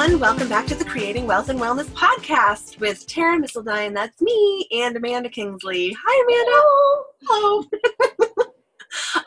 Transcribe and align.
everyone. 0.00 0.20
Welcome 0.20 0.48
back 0.48 0.66
to 0.68 0.74
the 0.74 0.84
Creating 0.84 1.26
Wealth 1.26 1.50
and 1.50 1.60
Wellness 1.60 1.84
podcast 1.88 2.80
with 2.80 3.06
Tara 3.06 3.38
Misseldine, 3.38 3.92
that's 3.92 4.22
me, 4.22 4.66
and 4.72 4.96
Amanda 4.96 5.28
Kingsley. 5.28 5.94
Hi, 6.02 6.24
Amanda. 6.24 7.66
Hello. 8.38 8.44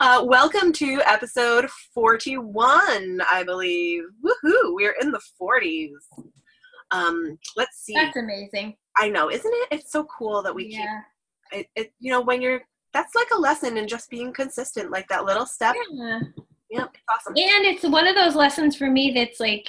uh, 0.00 0.24
welcome 0.26 0.72
to 0.72 1.00
episode 1.06 1.70
41, 1.70 3.20
I 3.30 3.44
believe. 3.44 4.02
Woohoo! 4.24 4.74
We're 4.74 4.96
in 5.00 5.12
the 5.12 5.20
40s. 5.40 5.92
Um, 6.90 7.38
let's 7.56 7.78
see. 7.78 7.94
That's 7.94 8.16
amazing. 8.16 8.74
I 8.96 9.10
know, 9.10 9.30
isn't 9.30 9.52
it? 9.54 9.68
It's 9.70 9.92
so 9.92 10.04
cool 10.04 10.42
that 10.42 10.54
we 10.54 10.72
yeah. 10.72 11.02
keep 11.52 11.60
it, 11.60 11.66
it. 11.76 11.92
You 12.00 12.10
know, 12.10 12.20
when 12.20 12.42
you're 12.42 12.62
that's 12.92 13.14
like 13.14 13.28
a 13.32 13.38
lesson 13.38 13.76
in 13.76 13.86
just 13.86 14.10
being 14.10 14.32
consistent, 14.32 14.90
like 14.90 15.06
that 15.06 15.24
little 15.24 15.46
step. 15.46 15.76
Yeah. 15.92 16.18
Yeah, 16.68 16.86
it's 16.86 17.02
awesome. 17.08 17.34
And 17.36 17.64
it's 17.64 17.84
one 17.84 18.08
of 18.08 18.16
those 18.16 18.34
lessons 18.34 18.74
for 18.74 18.90
me 18.90 19.12
that's 19.14 19.38
like 19.38 19.68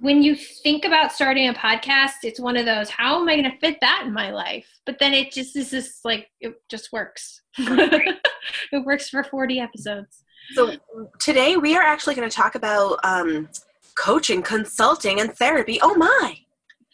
when 0.00 0.22
you 0.22 0.36
think 0.36 0.84
about 0.84 1.12
starting 1.12 1.48
a 1.48 1.54
podcast, 1.54 2.22
it's 2.22 2.40
one 2.40 2.56
of 2.56 2.66
those, 2.66 2.90
how 2.90 3.20
am 3.20 3.28
I 3.28 3.36
going 3.36 3.50
to 3.50 3.58
fit 3.58 3.78
that 3.80 4.04
in 4.06 4.12
my 4.12 4.30
life? 4.30 4.66
But 4.86 4.98
then 4.98 5.12
it 5.12 5.32
just 5.32 5.56
is 5.56 5.70
just 5.70 6.04
like, 6.04 6.28
it 6.40 6.54
just 6.68 6.92
works. 6.92 7.42
it 7.58 8.84
works 8.84 9.08
for 9.08 9.24
40 9.24 9.60
episodes. 9.60 10.24
So 10.52 10.76
today 11.20 11.56
we 11.56 11.76
are 11.76 11.82
actually 11.82 12.14
going 12.14 12.28
to 12.28 12.34
talk 12.34 12.54
about 12.54 12.98
um, 13.04 13.48
coaching, 13.96 14.42
consulting, 14.42 15.20
and 15.20 15.34
therapy. 15.34 15.78
Oh 15.82 15.94
my! 15.94 16.36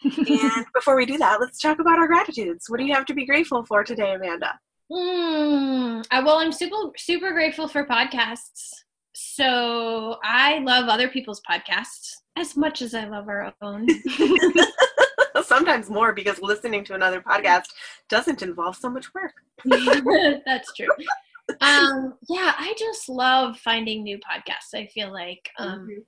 and 0.05 0.67
before 0.75 0.97
we 0.97 1.07
do 1.07 1.19
that, 1.19 1.41
let's 1.41 1.61
talk 1.61 1.79
about 1.79 1.99
our 1.99 2.07
gratitudes. 2.07 2.67
What 2.69 2.79
do 2.79 2.85
you 2.85 2.95
have 2.95 3.07
to 3.07 3.15
be 3.15 3.27
grateful 3.27 3.65
for 3.65 3.85
today, 3.85 4.15
Amanda? 4.15 4.59
Mm, 4.91 6.05
well, 6.25 6.39
I'm 6.39 6.53
super 6.53 6.91
super 6.97 7.33
grateful 7.33 7.69
for 7.69 7.87
podcasts. 7.87 8.71
So 9.15 10.17
I 10.25 10.59
love 10.59 10.89
other 10.89 11.09
people's 11.09 11.41
podcasts 11.49 12.11
as 12.37 12.57
much 12.57 12.83
as 12.83 12.95
I 12.95 13.05
love 13.05 13.29
our 13.29 13.53
own. 13.63 13.87
Sometimes 15.45 15.91
more 15.91 16.13
because 16.13 16.41
listening 16.41 16.85
to 16.85 16.95
another 16.95 17.21
podcast 17.21 17.67
doesn't 18.09 18.43
involve 18.43 18.77
so 18.77 18.89
much 18.89 19.13
work. 19.15 19.33
That's 20.47 20.73
true. 20.75 20.89
Um, 21.61 22.15
yeah, 22.29 22.55
I 22.57 22.75
just 22.79 23.09
love 23.09 23.59
finding 23.59 24.03
new 24.03 24.19
podcasts. 24.19 24.75
I 24.75 24.87
feel 24.87 25.13
like 25.13 25.51
um, 25.59 25.81
mm-hmm. 25.81 26.01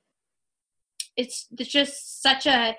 it's, 1.17 1.47
it's 1.59 1.71
just 1.71 2.23
such 2.23 2.47
a 2.47 2.75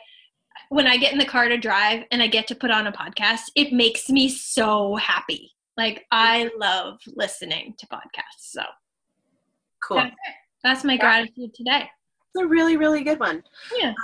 when 0.69 0.87
I 0.87 0.97
get 0.97 1.13
in 1.13 1.19
the 1.19 1.25
car 1.25 1.47
to 1.47 1.57
drive 1.57 2.03
and 2.11 2.21
I 2.21 2.27
get 2.27 2.47
to 2.47 2.55
put 2.55 2.71
on 2.71 2.87
a 2.87 2.91
podcast, 2.91 3.43
it 3.55 3.71
makes 3.71 4.09
me 4.09 4.27
so 4.27 4.95
happy. 4.95 5.51
Like 5.77 6.05
I 6.11 6.49
love 6.57 6.99
listening 7.15 7.75
to 7.77 7.87
podcasts. 7.87 8.39
So 8.39 8.63
cool. 9.83 9.97
That's, 9.97 10.15
That's 10.63 10.83
my 10.83 10.93
yeah. 10.93 10.99
gratitude 10.99 11.53
today. 11.53 11.87
A 12.37 12.45
really, 12.45 12.77
really 12.77 13.03
good 13.03 13.19
one. 13.19 13.43
Yeah. 13.75 13.89
Um, 13.89 13.95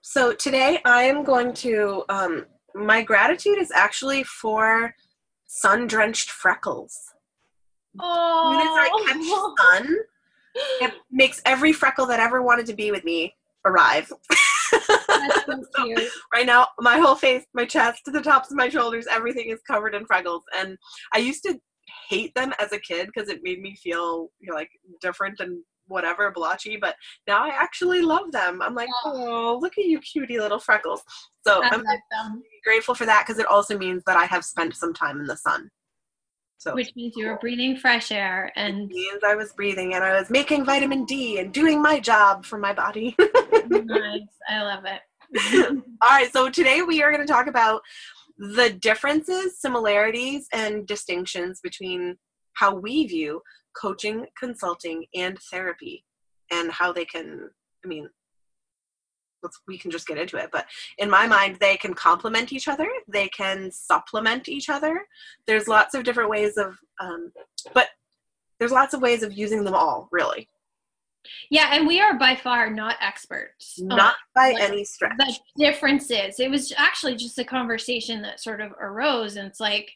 so 0.00 0.32
today 0.32 0.80
I 0.84 1.04
am 1.04 1.24
going 1.24 1.52
to, 1.54 2.04
um, 2.08 2.46
my 2.74 3.02
gratitude 3.02 3.58
is 3.58 3.70
actually 3.70 4.24
for 4.24 4.94
sun 5.46 5.86
drenched 5.86 6.30
freckles. 6.30 6.96
Oh. 7.98 8.56
As 8.56 8.62
soon 8.62 8.68
as 8.68 8.76
I 8.76 9.56
catch 9.56 9.84
sun, 9.84 9.96
it 10.80 10.94
makes 11.10 11.42
every 11.44 11.72
freckle 11.72 12.06
that 12.06 12.20
ever 12.20 12.42
wanted 12.42 12.66
to 12.66 12.74
be 12.74 12.90
with 12.90 13.04
me 13.04 13.34
arrive. 13.64 14.10
So 15.46 15.64
so 15.74 15.94
right 16.32 16.46
now, 16.46 16.68
my 16.78 16.98
whole 16.98 17.16
face, 17.16 17.44
my 17.54 17.64
chest, 17.64 18.02
to 18.04 18.12
the 18.12 18.22
tops 18.22 18.50
of 18.50 18.56
my 18.56 18.68
shoulders, 18.68 19.06
everything 19.10 19.50
is 19.50 19.60
covered 19.66 19.94
in 19.94 20.06
freckles. 20.06 20.44
And 20.56 20.76
I 21.12 21.18
used 21.18 21.42
to 21.44 21.58
hate 22.08 22.32
them 22.34 22.52
as 22.60 22.72
a 22.72 22.78
kid 22.78 23.08
because 23.12 23.28
it 23.28 23.40
made 23.42 23.60
me 23.60 23.74
feel 23.76 24.28
you 24.38 24.50
know, 24.50 24.54
like 24.54 24.70
different 25.00 25.40
and 25.40 25.62
whatever 25.90 26.30
blotchy 26.30 26.76
but 26.76 26.94
now 27.26 27.44
i 27.44 27.48
actually 27.48 28.00
love 28.00 28.32
them. 28.32 28.62
I'm 28.62 28.74
like 28.74 28.88
oh 29.04 29.58
look 29.60 29.76
at 29.78 29.84
you 29.84 29.98
cutie 30.00 30.38
little 30.38 30.58
freckles. 30.58 31.02
So 31.46 31.62
I 31.62 31.68
am 31.68 32.42
grateful 32.64 32.94
for 32.94 33.06
that 33.06 33.26
because 33.26 33.38
it 33.38 33.46
also 33.46 33.76
means 33.76 34.02
that 34.06 34.16
i 34.16 34.24
have 34.24 34.44
spent 34.44 34.74
some 34.76 34.94
time 34.94 35.20
in 35.20 35.26
the 35.26 35.36
sun. 35.36 35.70
So 36.58 36.74
which 36.74 36.94
means 36.94 37.14
you 37.16 37.26
were 37.26 37.38
breathing 37.38 37.76
fresh 37.76 38.12
air 38.12 38.52
and 38.56 38.88
means 38.88 39.22
i 39.24 39.34
was 39.34 39.52
breathing 39.52 39.94
and 39.94 40.04
i 40.04 40.18
was 40.18 40.30
making 40.30 40.64
vitamin 40.64 41.04
d 41.04 41.38
and 41.38 41.52
doing 41.52 41.82
my 41.82 42.00
job 42.00 42.44
for 42.44 42.58
my 42.58 42.72
body. 42.72 43.16
Nice. 43.68 44.22
I 44.48 44.62
love 44.62 44.84
it. 44.84 45.00
All 46.02 46.08
right 46.10 46.32
so 46.32 46.48
today 46.48 46.82
we 46.82 47.02
are 47.02 47.12
going 47.12 47.24
to 47.24 47.32
talk 47.32 47.46
about 47.46 47.82
the 48.40 48.70
differences, 48.70 49.60
similarities, 49.60 50.48
and 50.52 50.86
distinctions 50.86 51.60
between 51.62 52.16
how 52.54 52.74
we 52.74 53.06
view 53.06 53.42
coaching, 53.74 54.26
consulting, 54.38 55.06
and 55.14 55.38
therapy, 55.50 56.04
and 56.50 56.70
how 56.70 56.92
they 56.92 57.04
can, 57.04 57.50
I 57.84 57.88
mean, 57.88 58.08
let's, 59.42 59.60
we 59.66 59.78
can 59.78 59.90
just 59.90 60.06
get 60.06 60.18
into 60.18 60.36
it. 60.36 60.50
But 60.52 60.66
in 60.98 61.08
my 61.08 61.26
mind, 61.26 61.56
they 61.60 61.76
can 61.76 61.94
complement 61.94 62.52
each 62.52 62.68
other, 62.68 62.88
they 63.08 63.28
can 63.28 63.70
supplement 63.70 64.48
each 64.48 64.68
other. 64.68 65.06
There's 65.46 65.68
lots 65.68 65.94
of 65.94 66.04
different 66.04 66.30
ways 66.30 66.56
of, 66.56 66.76
um, 67.00 67.32
but 67.74 67.88
there's 68.58 68.72
lots 68.72 68.94
of 68.94 69.00
ways 69.00 69.22
of 69.22 69.32
using 69.32 69.64
them 69.64 69.74
all, 69.74 70.08
really. 70.12 70.48
Yeah, 71.50 71.70
and 71.72 71.86
we 71.86 72.00
are 72.00 72.18
by 72.18 72.34
far 72.34 72.70
not 72.70 72.96
experts. 73.00 73.78
Not 73.78 74.14
by 74.34 74.52
like 74.52 74.62
any 74.62 74.84
stretch. 74.84 75.12
The 75.18 75.36
differences. 75.58 76.40
It 76.40 76.50
was 76.50 76.72
actually 76.76 77.16
just 77.16 77.38
a 77.38 77.44
conversation 77.44 78.22
that 78.22 78.40
sort 78.40 78.60
of 78.60 78.72
arose, 78.80 79.36
and 79.36 79.46
it's 79.46 79.60
like, 79.60 79.90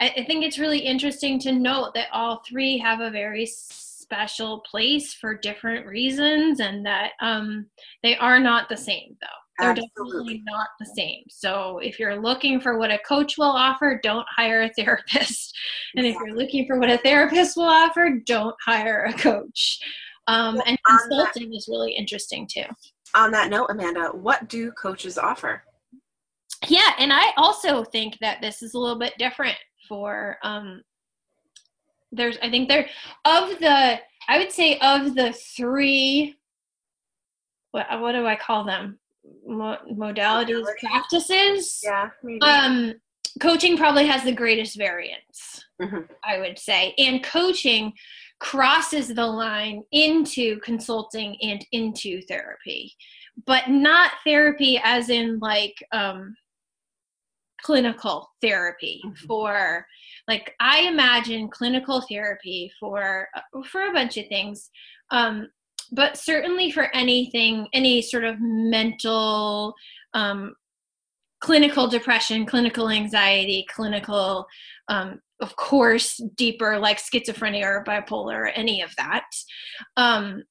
I, 0.00 0.12
I 0.16 0.24
think 0.24 0.44
it's 0.44 0.58
really 0.58 0.78
interesting 0.78 1.38
to 1.40 1.52
note 1.52 1.94
that 1.94 2.08
all 2.12 2.42
three 2.48 2.78
have 2.78 3.00
a 3.00 3.10
very 3.10 3.46
special 3.46 4.60
place 4.60 5.14
for 5.14 5.36
different 5.36 5.86
reasons, 5.86 6.60
and 6.60 6.84
that 6.86 7.12
um, 7.20 7.66
they 8.02 8.16
are 8.16 8.38
not 8.38 8.68
the 8.68 8.76
same, 8.76 9.16
though. 9.20 9.26
They're 9.58 9.70
Absolutely. 9.70 9.94
definitely 10.04 10.42
not 10.46 10.68
the 10.78 10.86
same. 10.94 11.24
So 11.30 11.78
if 11.78 11.98
you're 11.98 12.20
looking 12.20 12.60
for 12.60 12.78
what 12.78 12.90
a 12.90 12.98
coach 12.98 13.38
will 13.38 13.44
offer, 13.46 13.98
don't 14.02 14.26
hire 14.36 14.62
a 14.62 14.68
therapist. 14.76 15.56
And 15.96 16.06
if 16.06 16.14
you're 16.14 16.36
looking 16.36 16.66
for 16.66 16.78
what 16.78 16.90
a 16.90 16.98
therapist 16.98 17.56
will 17.56 17.64
offer, 17.64 18.20
don't 18.26 18.54
hire 18.64 19.06
a 19.08 19.14
coach. 19.14 19.78
Um, 20.28 20.60
and 20.66 20.76
consulting 20.84 21.50
that, 21.50 21.56
is 21.56 21.68
really 21.68 21.92
interesting 21.92 22.46
too. 22.52 22.64
On 23.14 23.30
that 23.30 23.48
note, 23.48 23.68
Amanda, 23.70 24.08
what 24.08 24.48
do 24.48 24.72
coaches 24.72 25.16
offer? 25.16 25.62
Yeah, 26.68 26.90
and 26.98 27.12
I 27.12 27.30
also 27.36 27.84
think 27.84 28.18
that 28.20 28.40
this 28.40 28.62
is 28.62 28.74
a 28.74 28.78
little 28.78 28.98
bit 28.98 29.14
different 29.18 29.56
for 29.88 30.38
um, 30.42 30.82
there's 32.12 32.38
I 32.42 32.50
think 32.50 32.68
there 32.68 32.88
of 33.24 33.58
the 33.58 33.98
I 34.28 34.38
would 34.38 34.52
say 34.52 34.78
of 34.78 35.14
the 35.14 35.32
three 35.32 36.36
what 37.72 37.86
what 38.00 38.12
do 38.12 38.26
I 38.26 38.36
call 38.36 38.64
them 38.64 38.98
Mo- 39.46 39.78
modalities 39.92 40.60
Modality. 40.62 40.86
practices 40.86 41.80
yeah 41.84 42.10
maybe. 42.22 42.40
um 42.42 42.94
coaching 43.40 43.76
probably 43.76 44.06
has 44.06 44.22
the 44.22 44.32
greatest 44.32 44.78
variance 44.78 45.64
mm-hmm. 45.82 46.02
I 46.24 46.38
would 46.38 46.58
say 46.58 46.94
and 46.96 47.22
coaching 47.22 47.92
crosses 48.38 49.08
the 49.08 49.26
line 49.26 49.82
into 49.92 50.58
consulting 50.60 51.36
and 51.42 51.64
into 51.72 52.20
therapy, 52.22 52.94
but 53.46 53.68
not 53.68 54.12
therapy 54.24 54.80
as 54.82 55.08
in 55.08 55.38
like 55.38 55.74
um, 55.92 56.36
clinical 57.62 58.30
therapy 58.40 59.00
mm-hmm. 59.04 59.26
for 59.26 59.86
like 60.28 60.54
I 60.60 60.82
imagine 60.82 61.48
clinical 61.48 62.02
therapy 62.08 62.70
for 62.78 63.28
uh, 63.36 63.62
for 63.70 63.86
a 63.86 63.92
bunch 63.92 64.16
of 64.16 64.26
things. 64.28 64.70
Um, 65.10 65.48
but 65.92 66.16
certainly 66.16 66.72
for 66.72 66.94
anything, 66.94 67.68
any 67.72 68.02
sort 68.02 68.24
of 68.24 68.36
mental 68.40 69.74
um, 70.14 70.54
clinical 71.40 71.86
depression, 71.86 72.44
clinical 72.44 72.90
anxiety, 72.90 73.64
clinical 73.70 74.46
um, 74.88 75.20
of 75.40 75.56
course, 75.56 76.20
deeper 76.36 76.78
like 76.78 76.98
schizophrenia 76.98 77.64
or 77.64 77.84
bipolar 77.84 78.34
or 78.34 78.46
any 78.48 78.82
of 78.82 78.94
that. 78.96 79.24
Um, 79.96 80.44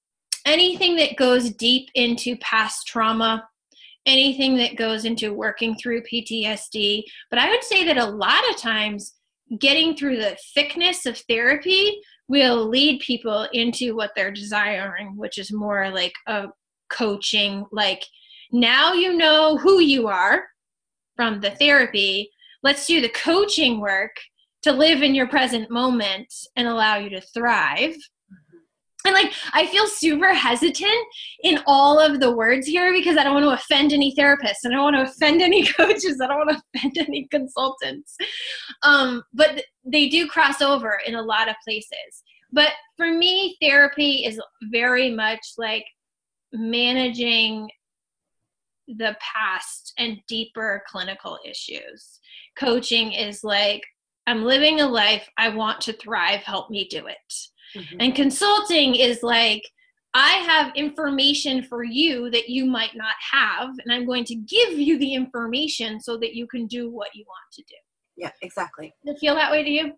anything 0.45 0.95
that 0.97 1.15
goes 1.15 1.50
deep 1.51 1.89
into 1.95 2.38
past 2.38 2.85
trauma, 2.88 3.47
anything 4.06 4.56
that 4.57 4.75
goes 4.75 5.06
into 5.06 5.34
working 5.34 5.75
through 5.75 6.04
PTSD. 6.04 7.04
But 7.30 7.40
I 7.40 7.50
would 7.50 7.63
say 7.63 7.86
that 7.86 7.98
a 7.98 8.06
lot 8.06 8.48
of 8.50 8.57
times, 8.57 9.13
getting 9.60 9.96
through 9.96 10.18
the 10.18 10.38
thickness 10.54 11.06
of 11.06 11.18
therapy 11.30 12.00
will 12.28 12.68
lead 12.68 13.00
people 13.02 13.48
into 13.54 13.96
what 13.96 14.12
they're 14.16 14.31
desiring, 14.31 15.16
which 15.18 15.38
is 15.38 15.52
more 15.52 15.92
like 15.92 16.13
a 16.28 16.48
coaching, 16.90 17.66
like 17.72 18.04
now 18.52 18.94
you 18.94 19.16
know 19.16 19.57
who 19.57 19.80
you 19.80 20.07
are 20.07 20.44
from 21.16 21.40
the 21.42 21.52
therapy. 21.52 22.30
Let's 22.63 22.88
do 22.88 23.02
the 23.02 23.10
coaching 23.10 23.80
work 23.80 24.16
to 24.63 24.72
live 24.72 25.04
in 25.04 25.13
your 25.13 25.28
present 25.28 25.69
moment 25.69 26.34
and 26.56 26.68
allow 26.68 26.98
you 26.98 27.10
to 27.12 27.22
thrive. 27.22 27.96
And 29.06 29.13
like, 29.13 29.31
I 29.54 29.68
feel 29.68 29.88
super 29.88 30.34
hesitant 30.34 31.06
in 31.44 31.60
all 31.68 32.00
of 32.00 32.19
the 32.19 32.36
words 32.36 32.68
here 32.68 32.92
because 32.92 33.18
I 33.18 33.24
don't 33.24 33.36
want 33.36 33.46
to 33.46 33.63
offend 33.63 33.94
any 33.94 34.13
therapists. 34.16 34.63
and 34.63 34.74
I 34.74 34.78
don't 34.78 34.94
want 34.94 34.96
to 34.96 35.12
offend 35.12 35.42
any 35.42 35.66
coaches. 35.78 36.19
I 36.22 36.28
don't 36.28 36.38
want 36.38 36.52
to 36.52 36.63
offend 36.75 36.98
any 36.98 37.28
consultants. 37.30 38.16
Um, 38.84 39.24
but 39.34 39.63
they 39.86 40.10
do 40.10 40.28
cross 40.28 40.62
over 40.62 41.00
in 41.06 41.16
a 41.16 41.22
lot 41.22 41.50
of 41.50 41.56
places. 41.63 42.24
But 42.52 42.69
for 42.98 43.12
me, 43.12 43.57
therapy 43.62 44.25
is 44.25 44.40
very 44.72 45.12
much 45.12 45.42
like 45.57 45.86
managing 46.54 47.69
the 48.88 49.16
past 49.19 49.94
and 49.98 50.19
deeper 50.28 50.84
clinical 50.88 51.40
issues. 51.46 52.19
Coaching 52.57 53.12
is 53.12 53.44
like, 53.44 53.81
I'm 54.28 54.44
living 54.44 54.81
a 54.81 54.88
life, 54.88 55.28
I 55.38 55.50
want 55.50 55.81
to 55.81 55.94
thrive, 55.94 56.42
help 56.42 56.69
me 56.69 56.88
do 56.90 57.06
it. 57.07 57.34
Mm-hmm. 57.75 57.97
And 58.00 58.15
consulting 58.15 58.95
is 58.95 59.23
like, 59.23 59.63
I 60.13 60.31
have 60.47 60.73
information 60.75 61.63
for 61.63 61.83
you 61.83 62.29
that 62.31 62.47
you 62.47 62.65
might 62.65 62.95
not 62.95 63.15
have, 63.33 63.69
and 63.83 63.91
I'm 63.91 64.06
going 64.06 64.23
to 64.25 64.35
give 64.35 64.79
you 64.79 64.97
the 64.97 65.13
information 65.13 66.00
so 66.00 66.17
that 66.17 66.33
you 66.33 66.47
can 66.47 66.67
do 66.67 66.89
what 66.89 67.09
you 67.13 67.25
want 67.27 67.51
to 67.53 67.62
do. 67.63 67.75
Yeah, 68.15 68.31
exactly. 68.41 68.94
Does 69.06 69.15
it 69.15 69.19
feel 69.19 69.35
that 69.35 69.51
way 69.51 69.63
to 69.63 69.69
you? 69.69 69.94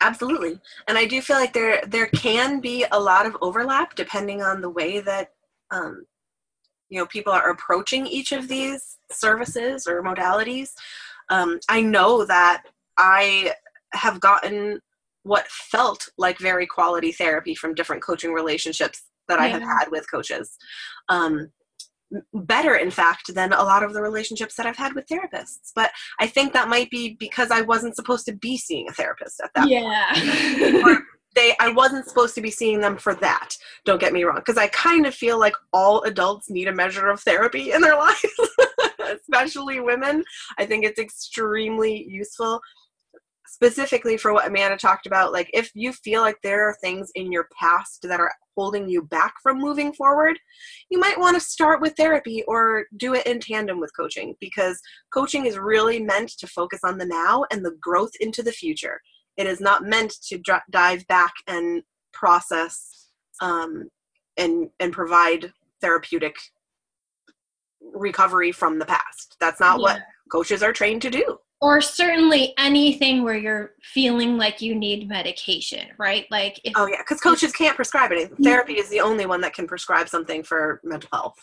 Absolutely. 0.00 0.58
And 0.88 0.98
I 0.98 1.06
do 1.06 1.22
feel 1.22 1.36
like 1.36 1.52
there 1.52 1.80
there 1.86 2.08
can 2.08 2.58
be 2.60 2.84
a 2.90 2.98
lot 2.98 3.24
of 3.24 3.36
overlap 3.40 3.94
depending 3.94 4.42
on 4.42 4.60
the 4.60 4.68
way 4.68 4.98
that 4.98 5.28
um, 5.70 6.04
you 6.88 6.98
know 6.98 7.06
people 7.06 7.32
are 7.32 7.50
approaching 7.50 8.06
each 8.06 8.32
of 8.32 8.48
these 8.48 8.98
services 9.12 9.86
or 9.86 10.02
modalities. 10.02 10.70
Um, 11.30 11.60
I 11.68 11.82
know 11.82 12.24
that 12.24 12.64
I 12.98 13.52
have 13.92 14.18
gotten 14.18 14.80
what 15.22 15.46
felt 15.48 16.08
like 16.18 16.38
very 16.38 16.66
quality 16.66 17.12
therapy 17.12 17.54
from 17.54 17.74
different 17.74 18.02
coaching 18.02 18.32
relationships 18.32 19.02
that 19.28 19.38
yeah. 19.38 19.44
I 19.44 19.48
have 19.48 19.62
had 19.62 19.90
with 19.90 20.10
coaches. 20.10 20.56
Um, 21.08 21.50
better, 22.34 22.74
in 22.74 22.90
fact, 22.90 23.34
than 23.34 23.52
a 23.52 23.62
lot 23.62 23.82
of 23.82 23.94
the 23.94 24.02
relationships 24.02 24.54
that 24.56 24.66
I've 24.66 24.76
had 24.76 24.94
with 24.94 25.06
therapists. 25.06 25.72
But 25.74 25.90
I 26.20 26.26
think 26.26 26.52
that 26.52 26.68
might 26.68 26.90
be 26.90 27.16
because 27.18 27.50
I 27.50 27.62
wasn't 27.62 27.96
supposed 27.96 28.26
to 28.26 28.32
be 28.32 28.56
seeing 28.56 28.88
a 28.88 28.92
therapist 28.92 29.40
at 29.42 29.50
that 29.54 29.68
yeah. 29.68 30.82
point. 30.82 30.98
they 31.34 31.54
I 31.60 31.70
wasn't 31.72 32.06
supposed 32.06 32.34
to 32.34 32.42
be 32.42 32.50
seeing 32.50 32.80
them 32.80 32.98
for 32.98 33.14
that. 33.16 33.56
Don't 33.84 34.00
get 34.00 34.12
me 34.12 34.24
wrong, 34.24 34.36
because 34.36 34.58
I 34.58 34.68
kind 34.68 35.06
of 35.06 35.14
feel 35.14 35.38
like 35.38 35.54
all 35.72 36.02
adults 36.02 36.50
need 36.50 36.68
a 36.68 36.74
measure 36.74 37.08
of 37.08 37.20
therapy 37.20 37.72
in 37.72 37.80
their 37.80 37.96
lives, 37.98 38.24
especially 39.00 39.80
women. 39.80 40.24
I 40.58 40.66
think 40.66 40.84
it's 40.84 41.00
extremely 41.00 42.06
useful 42.08 42.60
specifically 43.62 44.16
for 44.16 44.32
what 44.32 44.48
Amanda 44.48 44.76
talked 44.76 45.06
about, 45.06 45.32
like 45.32 45.48
if 45.54 45.70
you 45.74 45.92
feel 45.92 46.20
like 46.20 46.36
there 46.42 46.68
are 46.68 46.74
things 46.80 47.12
in 47.14 47.30
your 47.30 47.46
past 47.58 48.04
that 48.08 48.18
are 48.18 48.32
holding 48.56 48.88
you 48.88 49.02
back 49.02 49.34
from 49.40 49.58
moving 49.58 49.92
forward, 49.92 50.36
you 50.90 50.98
might 50.98 51.18
want 51.18 51.36
to 51.36 51.40
start 51.40 51.80
with 51.80 51.94
therapy 51.96 52.42
or 52.48 52.86
do 52.96 53.14
it 53.14 53.24
in 53.24 53.38
tandem 53.38 53.78
with 53.78 53.94
coaching 53.96 54.34
because 54.40 54.80
coaching 55.14 55.46
is 55.46 55.58
really 55.58 56.02
meant 56.02 56.30
to 56.40 56.48
focus 56.48 56.80
on 56.82 56.98
the 56.98 57.06
now 57.06 57.44
and 57.52 57.64
the 57.64 57.76
growth 57.80 58.10
into 58.18 58.42
the 58.42 58.50
future. 58.50 59.00
It 59.36 59.46
is 59.46 59.60
not 59.60 59.84
meant 59.84 60.12
to 60.24 60.38
dr- 60.38 60.62
dive 60.70 61.06
back 61.06 61.32
and 61.46 61.84
process 62.12 63.10
um, 63.40 63.88
and 64.36 64.70
and 64.80 64.92
provide 64.92 65.52
therapeutic 65.80 66.34
recovery 67.94 68.50
from 68.50 68.80
the 68.80 68.86
past. 68.86 69.36
That's 69.38 69.60
not 69.60 69.78
yeah. 69.78 69.82
what 69.82 70.02
coaches 70.32 70.64
are 70.64 70.72
trained 70.72 71.02
to 71.02 71.10
do 71.10 71.38
or 71.62 71.80
certainly 71.80 72.52
anything 72.58 73.22
where 73.22 73.36
you're 73.36 73.70
feeling 73.82 74.36
like 74.36 74.60
you 74.60 74.74
need 74.74 75.08
medication 75.08 75.86
right? 75.96 76.26
Like 76.30 76.60
if, 76.64 76.74
oh 76.76 76.86
yeah 76.86 76.98
because 76.98 77.20
coaches 77.20 77.52
can't 77.52 77.76
prescribe 77.76 78.12
anything 78.12 78.36
therapy 78.36 78.74
is 78.74 78.90
the 78.90 79.00
only 79.00 79.24
one 79.24 79.40
that 79.40 79.54
can 79.54 79.66
prescribe 79.66 80.08
something 80.08 80.42
for 80.42 80.80
mental 80.84 81.08
health. 81.12 81.42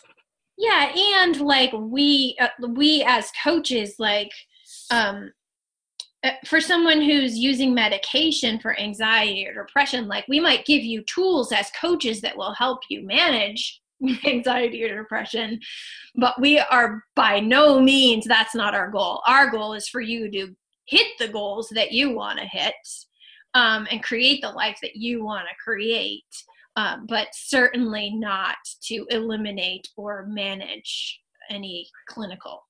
Yeah 0.56 0.92
and 0.94 1.40
like 1.40 1.72
we 1.72 2.36
uh, 2.38 2.48
we 2.68 3.02
as 3.08 3.32
coaches 3.42 3.96
like 3.98 4.30
um 4.90 5.32
uh, 6.22 6.32
for 6.44 6.60
someone 6.60 7.00
who's 7.00 7.38
using 7.38 7.72
medication 7.72 8.60
for 8.60 8.78
anxiety 8.78 9.48
or 9.48 9.54
depression 9.54 10.06
like 10.06 10.28
we 10.28 10.38
might 10.38 10.66
give 10.66 10.84
you 10.84 11.02
tools 11.04 11.50
as 11.50 11.70
coaches 11.80 12.20
that 12.20 12.36
will 12.36 12.52
help 12.52 12.80
you 12.90 13.06
manage 13.06 13.79
anxiety 14.26 14.82
or 14.84 14.96
depression 14.96 15.58
but 16.16 16.38
we 16.40 16.58
are 16.58 17.02
by 17.14 17.40
no 17.40 17.80
means 17.80 18.24
that's 18.24 18.54
not 18.54 18.74
our 18.74 18.90
goal 18.90 19.22
our 19.26 19.50
goal 19.50 19.74
is 19.74 19.88
for 19.88 20.00
you 20.00 20.30
to 20.30 20.54
hit 20.86 21.06
the 21.18 21.28
goals 21.28 21.68
that 21.70 21.92
you 21.92 22.14
want 22.14 22.38
to 22.38 22.46
hit 22.46 22.74
um, 23.54 23.86
and 23.90 24.02
create 24.02 24.40
the 24.42 24.50
life 24.50 24.78
that 24.82 24.96
you 24.96 25.24
want 25.24 25.46
to 25.46 25.54
create 25.62 26.24
um, 26.76 27.06
but 27.08 27.28
certainly 27.32 28.12
not 28.14 28.56
to 28.82 29.04
eliminate 29.10 29.88
or 29.96 30.26
manage 30.26 31.20
any 31.50 31.88
clinical 32.08 32.62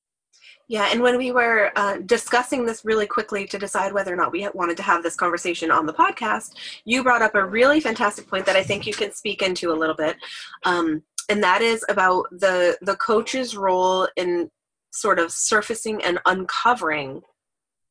yeah, 0.71 0.89
and 0.93 1.03
when 1.03 1.19
we 1.19 1.33
were 1.33 1.73
uh, 1.75 1.97
discussing 2.07 2.65
this 2.65 2.85
really 2.85 3.09
quickly 3.09 3.45
to 3.45 3.59
decide 3.59 3.93
whether 3.93 4.13
or 4.13 4.17
not 4.17 4.31
we 4.31 4.49
wanted 4.55 4.77
to 4.77 4.85
have 4.85 5.03
this 5.03 5.17
conversation 5.17 5.69
on 5.73 5.85
the 5.85 5.93
podcast, 5.93 6.53
you 6.85 7.03
brought 7.03 7.23
up 7.23 7.35
a 7.35 7.45
really 7.45 7.81
fantastic 7.81 8.29
point 8.29 8.47
that 8.47 8.55
I 8.55 8.63
think 8.63 8.87
you 8.87 8.95
can 8.95 9.11
speak 9.11 9.43
into 9.43 9.73
a 9.73 9.75
little 9.75 9.97
bit. 9.97 10.17
Um, 10.65 11.03
and 11.31 11.43
that 11.45 11.63
is 11.63 11.85
about 11.89 12.27
the 12.33 12.77
the 12.83 12.97
coach's 12.97 13.57
role 13.57 14.09
in 14.17 14.51
sort 14.93 15.21
of 15.21 15.31
surfacing 15.31 16.03
and 16.03 16.19
uncovering 16.27 17.23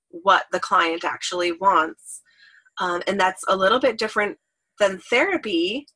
what 0.09 0.45
the 0.51 0.59
client 0.59 1.05
actually 1.05 1.53
wants. 1.53 2.21
Um, 2.81 3.01
and 3.07 3.19
that's 3.19 3.43
a 3.47 3.55
little 3.55 3.79
bit 3.79 3.97
different 3.97 4.37
than 4.79 4.99
therapy 5.09 5.87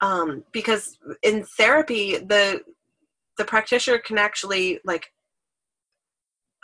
um, 0.00 0.44
because 0.52 0.98
in 1.22 1.44
therapy 1.56 2.18
the 2.18 2.60
the 3.38 3.44
practitioner 3.44 3.98
can 3.98 4.18
actually 4.18 4.80
like 4.84 5.06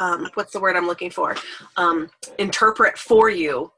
um, 0.01 0.29
what's 0.35 0.53
the 0.53 0.61
word 0.61 0.77
i'm 0.77 0.87
looking 0.89 1.11
for? 1.11 1.37
Um, 1.77 2.11
interpret 2.39 2.99
for 2.99 3.31
you 3.31 3.73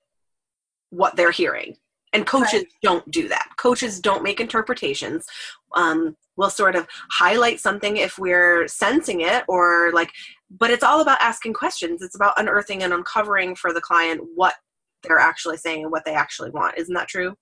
what 0.90 1.16
they're 1.16 1.30
hearing 1.30 1.76
and 2.14 2.26
coaches 2.26 2.52
right. 2.52 2.72
don't 2.82 3.10
do 3.10 3.28
that. 3.28 3.48
Coaches 3.58 4.00
don't 4.00 4.22
make 4.22 4.40
interpretations. 4.40 5.26
Um, 5.74 6.16
we'll 6.36 6.50
sort 6.50 6.76
of 6.76 6.86
highlight 7.10 7.60
something 7.60 7.96
if 7.96 8.18
we're 8.18 8.66
sensing 8.68 9.20
it 9.20 9.44
or 9.48 9.90
like 9.92 10.10
but 10.56 10.70
it's 10.70 10.84
all 10.84 11.00
about 11.00 11.20
asking 11.20 11.52
questions. 11.52 12.00
It's 12.00 12.14
about 12.14 12.38
unearthing 12.38 12.84
and 12.84 12.92
uncovering 12.92 13.56
for 13.56 13.72
the 13.72 13.80
client 13.80 14.20
what 14.36 14.54
they're 15.02 15.18
actually 15.18 15.56
saying 15.56 15.82
and 15.82 15.90
what 15.90 16.04
they 16.04 16.14
actually 16.14 16.50
want. 16.50 16.78
Isn't 16.78 16.94
that 16.94 17.08
true? 17.08 17.34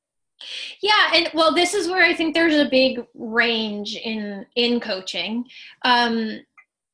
Yeah 0.81 1.13
and 1.15 1.29
well 1.35 1.55
this 1.55 1.73
is 1.73 1.89
where 1.89 2.03
i 2.03 2.13
think 2.13 2.35
there's 2.35 2.57
a 2.57 2.69
big 2.69 3.05
range 3.15 3.95
in 3.97 4.45
in 4.57 4.81
coaching. 4.81 5.45
Um 5.85 6.41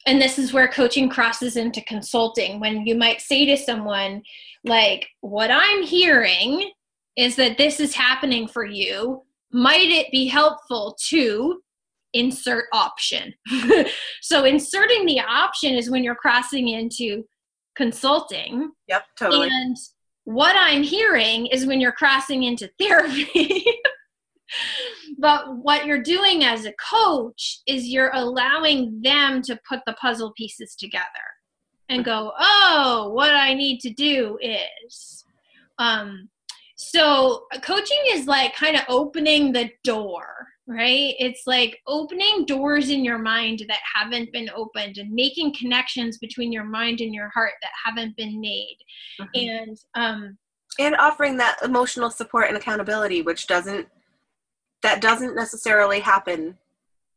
and 0.07 0.21
this 0.21 0.39
is 0.39 0.53
where 0.53 0.69
coaching 0.69 1.09
crosses 1.09 1.57
into 1.57 1.83
consulting. 1.83 2.61
When 2.61 2.87
you 2.87 2.95
might 2.95 3.21
say 3.21 3.45
to 3.47 3.57
someone 3.57 4.23
like 4.65 5.09
what 5.21 5.51
i'm 5.51 5.83
hearing 5.83 6.73
is 7.19 7.35
that 7.37 7.59
this 7.59 7.81
is 7.81 7.95
happening 7.95 8.47
for 8.47 8.65
you. 8.65 9.23
Might 9.53 9.89
it 9.91 10.11
be 10.13 10.29
helpful 10.29 10.97
to 11.09 11.61
insert 12.15 12.67
option? 12.73 13.35
So 14.21 14.45
inserting 14.45 15.07
the 15.07 15.21
option 15.21 15.75
is 15.75 15.91
when 15.91 16.05
you're 16.05 16.15
crossing 16.15 16.69
into 16.69 17.25
consulting. 17.75 18.71
Yep 18.89 19.05
totally. 19.19 19.49
And 19.51 19.77
what 20.25 20.55
i'm 20.59 20.83
hearing 20.83 21.47
is 21.47 21.67
when 21.67 21.81
you're 21.81 21.93
crossing 21.93 22.43
into 22.45 22.71
therapy. 22.79 23.65
But 25.19 25.57
what 25.59 25.87
you're 25.87 26.03
doing 26.03 26.45
as 26.45 26.67
a 26.67 26.73
coach 26.73 27.61
is 27.67 27.89
you're 27.89 28.13
allowing 28.15 29.01
them 29.03 29.43
to 29.43 29.59
put 29.69 29.81
the 29.87 29.95
puzzle 29.95 30.33
pieces 30.37 30.75
together 30.75 31.27
and 31.89 32.05
go 32.05 32.33
oh 32.39 33.11
what 33.15 33.35
i 33.35 33.55
need 33.55 33.81
to 33.81 33.91
do 33.91 34.39
is 34.43 35.25
um 35.79 36.29
so 36.79 37.47
coaching 37.63 37.99
is 38.07 38.27
like 38.27 38.55
kind 38.55 38.77
of 38.77 38.83
opening 38.89 39.53
the 39.53 39.71
door 39.85 40.49
right? 40.69 41.15
It's 41.19 41.45
like 41.47 41.81
opening 41.87 42.45
doors 42.45 42.91
in 42.91 43.03
your 43.03 43.19
mind 43.19 43.65
that 43.69 43.79
haven't 43.95 44.31
been 44.33 44.51
opened 44.55 44.99
and 44.99 45.11
making 45.11 45.55
connections 45.55 46.19
between 46.19 46.53
your 46.53 46.65
mind 46.65 47.01
and 47.01 47.15
your 47.15 47.31
heart 47.31 47.55
that 47.63 47.71
haven't 47.85 48.15
been 48.17 48.39
made. 48.39 48.77
Mm-hmm. 49.21 49.49
and 49.49 49.79
um 49.95 50.39
and 50.79 50.95
offering 50.97 51.39
that 51.39 51.57
emotional 51.65 52.11
support 52.11 52.47
and 52.49 52.57
accountability 52.57 53.23
which 53.23 53.47
doesn't 53.49 53.89
that 54.83 55.01
doesn't 55.01 55.35
necessarily 55.35 56.01
happen 56.01 56.57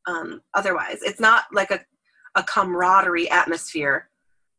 um 0.08 0.42
otherwise. 0.54 1.00
It's 1.02 1.20
not 1.20 1.44
like 1.54 1.72
a 1.72 1.82
a 2.36 2.44
camaraderie 2.44 3.30
atmosphere 3.30 4.10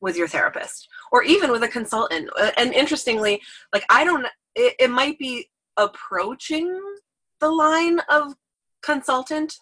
with 0.02 0.16
your 0.16 0.28
therapist 0.28 0.88
or 1.10 1.22
even 1.22 1.50
with 1.50 1.62
a 1.62 1.68
consultant. 1.68 2.28
And 2.58 2.74
interestingly 2.74 3.40
like 3.72 3.84
i 3.88 4.04
don't 4.04 4.26
it, 4.54 4.74
it 4.78 4.90
might 4.90 5.18
be 5.18 5.48
approaching 5.76 6.78
the 7.40 7.50
line 7.50 8.00
of 8.08 8.34
consultant 8.82 9.54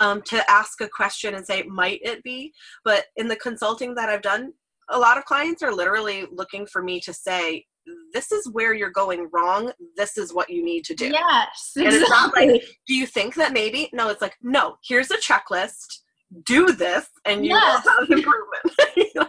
um, 0.00 0.20
to 0.22 0.42
ask 0.50 0.80
a 0.80 0.88
question 0.88 1.34
and 1.34 1.46
say 1.46 1.62
might 1.62 2.00
it 2.02 2.22
be 2.22 2.52
but 2.84 3.06
in 3.16 3.28
the 3.28 3.36
consulting 3.36 3.94
that 3.94 4.08
i've 4.08 4.22
done 4.22 4.52
a 4.90 4.98
lot 4.98 5.16
of 5.16 5.24
clients 5.24 5.62
are 5.62 5.72
literally 5.72 6.26
looking 6.30 6.66
for 6.66 6.82
me 6.82 7.00
to 7.00 7.12
say 7.12 7.64
this 8.12 8.32
is 8.32 8.48
where 8.50 8.74
you're 8.74 8.90
going 8.90 9.28
wrong 9.32 9.72
this 9.96 10.18
is 10.18 10.34
what 10.34 10.50
you 10.50 10.62
need 10.62 10.84
to 10.84 10.94
do 10.94 11.06
yes 11.06 11.72
exactly. 11.76 11.86
and 11.86 11.94
it's 11.94 12.10
not 12.10 12.34
like 12.34 12.64
do 12.86 12.94
you 12.94 13.06
think 13.06 13.34
that 13.34 13.52
maybe 13.52 13.88
no 13.92 14.10
it's 14.10 14.20
like 14.22 14.36
no 14.42 14.76
here's 14.86 15.10
a 15.10 15.16
checklist 15.16 16.00
do 16.44 16.72
this 16.72 17.08
and 17.24 17.44
you 17.44 17.52
yes. 17.52 17.84
will 17.84 17.92
have 17.92 18.10
improvement 18.10 18.64
you 18.96 19.08
know? 19.14 19.28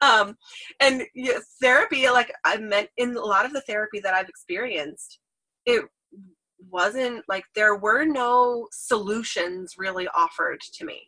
Um, 0.00 0.36
and 0.80 1.02
therapy, 1.60 2.08
like 2.08 2.32
I 2.44 2.58
meant 2.58 2.88
in 2.96 3.16
a 3.16 3.20
lot 3.20 3.44
of 3.44 3.52
the 3.52 3.60
therapy 3.62 4.00
that 4.00 4.14
I've 4.14 4.28
experienced, 4.28 5.18
it 5.66 5.84
wasn't 6.70 7.24
like 7.28 7.44
there 7.54 7.76
were 7.76 8.04
no 8.04 8.68
solutions 8.72 9.74
really 9.78 10.08
offered 10.14 10.60
to 10.60 10.84
me. 10.84 11.02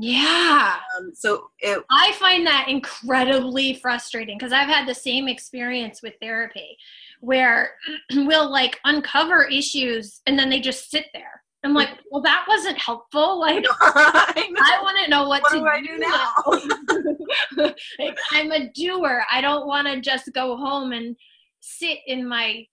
Yeah. 0.00 0.76
Um, 0.96 1.10
so 1.12 1.50
it, 1.58 1.82
I 1.90 2.12
find 2.12 2.46
that 2.46 2.66
incredibly 2.68 3.74
frustrating 3.74 4.38
because 4.38 4.52
I've 4.52 4.68
had 4.68 4.86
the 4.86 4.94
same 4.94 5.26
experience 5.26 6.02
with 6.02 6.14
therapy 6.20 6.76
where 7.20 7.72
we'll 8.14 8.50
like 8.50 8.78
uncover 8.84 9.44
issues 9.44 10.20
and 10.26 10.38
then 10.38 10.50
they 10.50 10.60
just 10.60 10.90
sit 10.90 11.06
there. 11.12 11.42
I'm 11.64 11.74
like, 11.74 11.90
well, 12.10 12.22
that 12.22 12.44
wasn't 12.48 12.78
helpful. 12.78 13.38
Like, 13.48 13.64
I, 13.68 14.44
I 14.46 14.82
want 14.82 14.98
to 15.04 15.10
know 15.10 15.28
what, 15.28 15.42
what 15.42 15.52
to 15.52 15.58
do, 15.58 15.66
I 15.66 15.80
do 15.80 15.98
now. 15.98 17.72
like, 17.98 18.16
I'm 18.32 18.52
a 18.52 18.70
doer. 18.72 19.24
I 19.30 19.40
don't 19.40 19.66
want 19.66 19.88
to 19.88 20.00
just 20.00 20.30
go 20.34 20.56
home 20.56 20.92
and 20.92 21.16
sit 21.60 21.98
in 22.06 22.28
my 22.28 22.64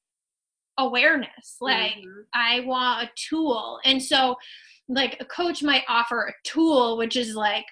awareness. 0.77 1.57
Like, 1.61 1.93
mm-hmm. 1.93 2.21
I 2.33 2.61
want 2.65 3.03
a 3.03 3.11
tool. 3.15 3.79
And 3.85 4.01
so, 4.01 4.35
like, 4.87 5.17
a 5.19 5.25
coach 5.25 5.63
might 5.63 5.83
offer 5.87 6.27
a 6.27 6.47
tool, 6.47 6.97
which 6.97 7.15
is 7.15 7.35
like, 7.35 7.65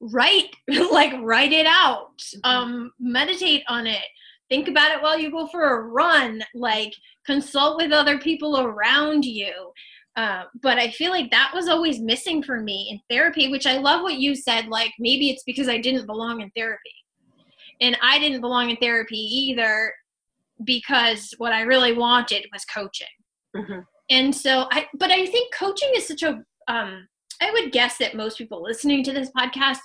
write 0.00 0.56
like 0.92 1.12
write 1.20 1.52
it 1.52 1.66
out 1.66 2.16
mm-hmm. 2.18 2.50
um 2.50 2.92
meditate 2.98 3.62
on 3.68 3.86
it 3.86 4.02
think 4.50 4.68
about 4.68 4.92
it 4.92 5.02
while 5.02 5.18
you 5.18 5.30
go 5.30 5.46
for 5.46 5.62
a 5.62 5.82
run 5.82 6.42
like 6.54 6.92
consult 7.24 7.76
with 7.76 7.92
other 7.92 8.18
people 8.18 8.60
around 8.60 9.24
you. 9.24 9.52
Uh, 10.16 10.42
but 10.60 10.76
i 10.76 10.90
feel 10.90 11.12
like 11.12 11.30
that 11.30 11.52
was 11.54 11.68
always 11.68 12.00
missing 12.00 12.42
for 12.42 12.60
me 12.60 12.88
in 12.90 13.00
therapy 13.08 13.48
which 13.48 13.64
i 13.64 13.78
love 13.78 14.02
what 14.02 14.16
you 14.16 14.34
said 14.34 14.66
like 14.66 14.90
maybe 14.98 15.30
it's 15.30 15.44
because 15.44 15.68
i 15.68 15.78
didn't 15.78 16.04
belong 16.04 16.40
in 16.40 16.50
therapy. 16.50 16.90
And 17.80 17.96
i 18.02 18.18
didn't 18.18 18.40
belong 18.40 18.70
in 18.70 18.76
therapy 18.78 19.16
either 19.16 19.94
because 20.64 21.32
what 21.38 21.52
i 21.52 21.60
really 21.62 21.92
wanted 21.92 22.44
was 22.52 22.64
coaching. 22.64 23.06
Mm-hmm. 23.56 23.80
and 24.10 24.34
so 24.34 24.66
i 24.72 24.88
but 24.94 25.12
i 25.12 25.24
think 25.26 25.54
coaching 25.54 25.90
is 25.94 26.08
such 26.08 26.24
a 26.24 26.42
um, 26.66 27.08
I 27.42 27.50
would 27.50 27.72
guess 27.72 27.96
that 27.98 28.14
most 28.14 28.38
people 28.38 28.62
listening 28.62 29.02
to 29.04 29.12
this 29.12 29.30
podcast 29.30 29.80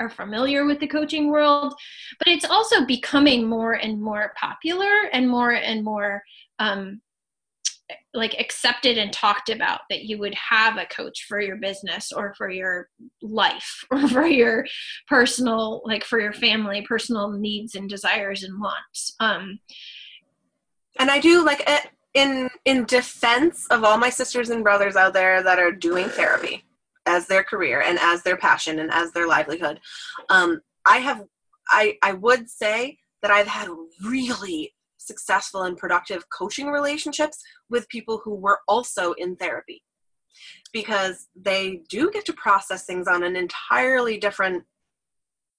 are 0.00 0.10
familiar 0.10 0.66
with 0.66 0.80
the 0.80 0.86
coaching 0.86 1.30
world, 1.30 1.74
but 2.18 2.28
it's 2.28 2.44
also 2.44 2.84
becoming 2.84 3.48
more 3.48 3.74
and 3.74 4.00
more 4.00 4.32
popular 4.38 5.08
and 5.12 5.28
more 5.28 5.52
and 5.52 5.84
more 5.84 6.22
um, 6.58 7.00
like 8.14 8.34
accepted 8.40 8.98
and 8.98 9.12
talked 9.12 9.48
about 9.48 9.80
that 9.90 10.04
you 10.04 10.18
would 10.18 10.34
have 10.34 10.76
a 10.76 10.86
coach 10.86 11.26
for 11.28 11.40
your 11.40 11.56
business 11.56 12.10
or 12.12 12.34
for 12.34 12.50
your 12.50 12.88
life 13.22 13.84
or 13.90 14.08
for 14.08 14.26
your 14.26 14.66
personal 15.06 15.82
like 15.84 16.04
for 16.04 16.20
your 16.20 16.32
family 16.32 16.82
personal 16.82 17.30
needs 17.30 17.74
and 17.74 17.88
desires 17.88 18.42
and 18.42 18.60
wants. 18.60 19.14
Um 19.20 19.60
and 20.98 21.10
i 21.10 21.20
do 21.20 21.44
like 21.44 21.62
eh, 21.66 21.80
in 22.14 22.48
in 22.64 22.84
defense 22.86 23.66
of 23.68 23.84
all 23.84 23.98
my 23.98 24.10
sisters 24.10 24.50
and 24.50 24.64
brothers 24.64 24.96
out 24.96 25.12
there 25.12 25.42
that 25.42 25.58
are 25.58 25.70
doing 25.70 26.08
therapy 26.08 26.64
as 27.06 27.26
their 27.26 27.44
career 27.44 27.82
and 27.82 27.98
as 28.00 28.22
their 28.22 28.36
passion 28.36 28.78
and 28.78 28.90
as 28.92 29.12
their 29.12 29.26
livelihood. 29.26 29.80
Um, 30.28 30.60
I 30.84 30.98
have, 30.98 31.24
I, 31.68 31.96
I 32.02 32.12
would 32.12 32.48
say 32.48 32.98
that 33.22 33.30
I've 33.30 33.46
had 33.46 33.68
really 34.04 34.74
successful 34.98 35.62
and 35.62 35.76
productive 35.76 36.24
coaching 36.30 36.66
relationships 36.68 37.42
with 37.70 37.88
people 37.88 38.20
who 38.24 38.34
were 38.34 38.60
also 38.68 39.12
in 39.12 39.36
therapy 39.36 39.82
because 40.72 41.28
they 41.34 41.82
do 41.88 42.10
get 42.10 42.24
to 42.26 42.32
process 42.32 42.84
things 42.84 43.06
on 43.08 43.22
an 43.22 43.36
entirely 43.36 44.18
different 44.18 44.64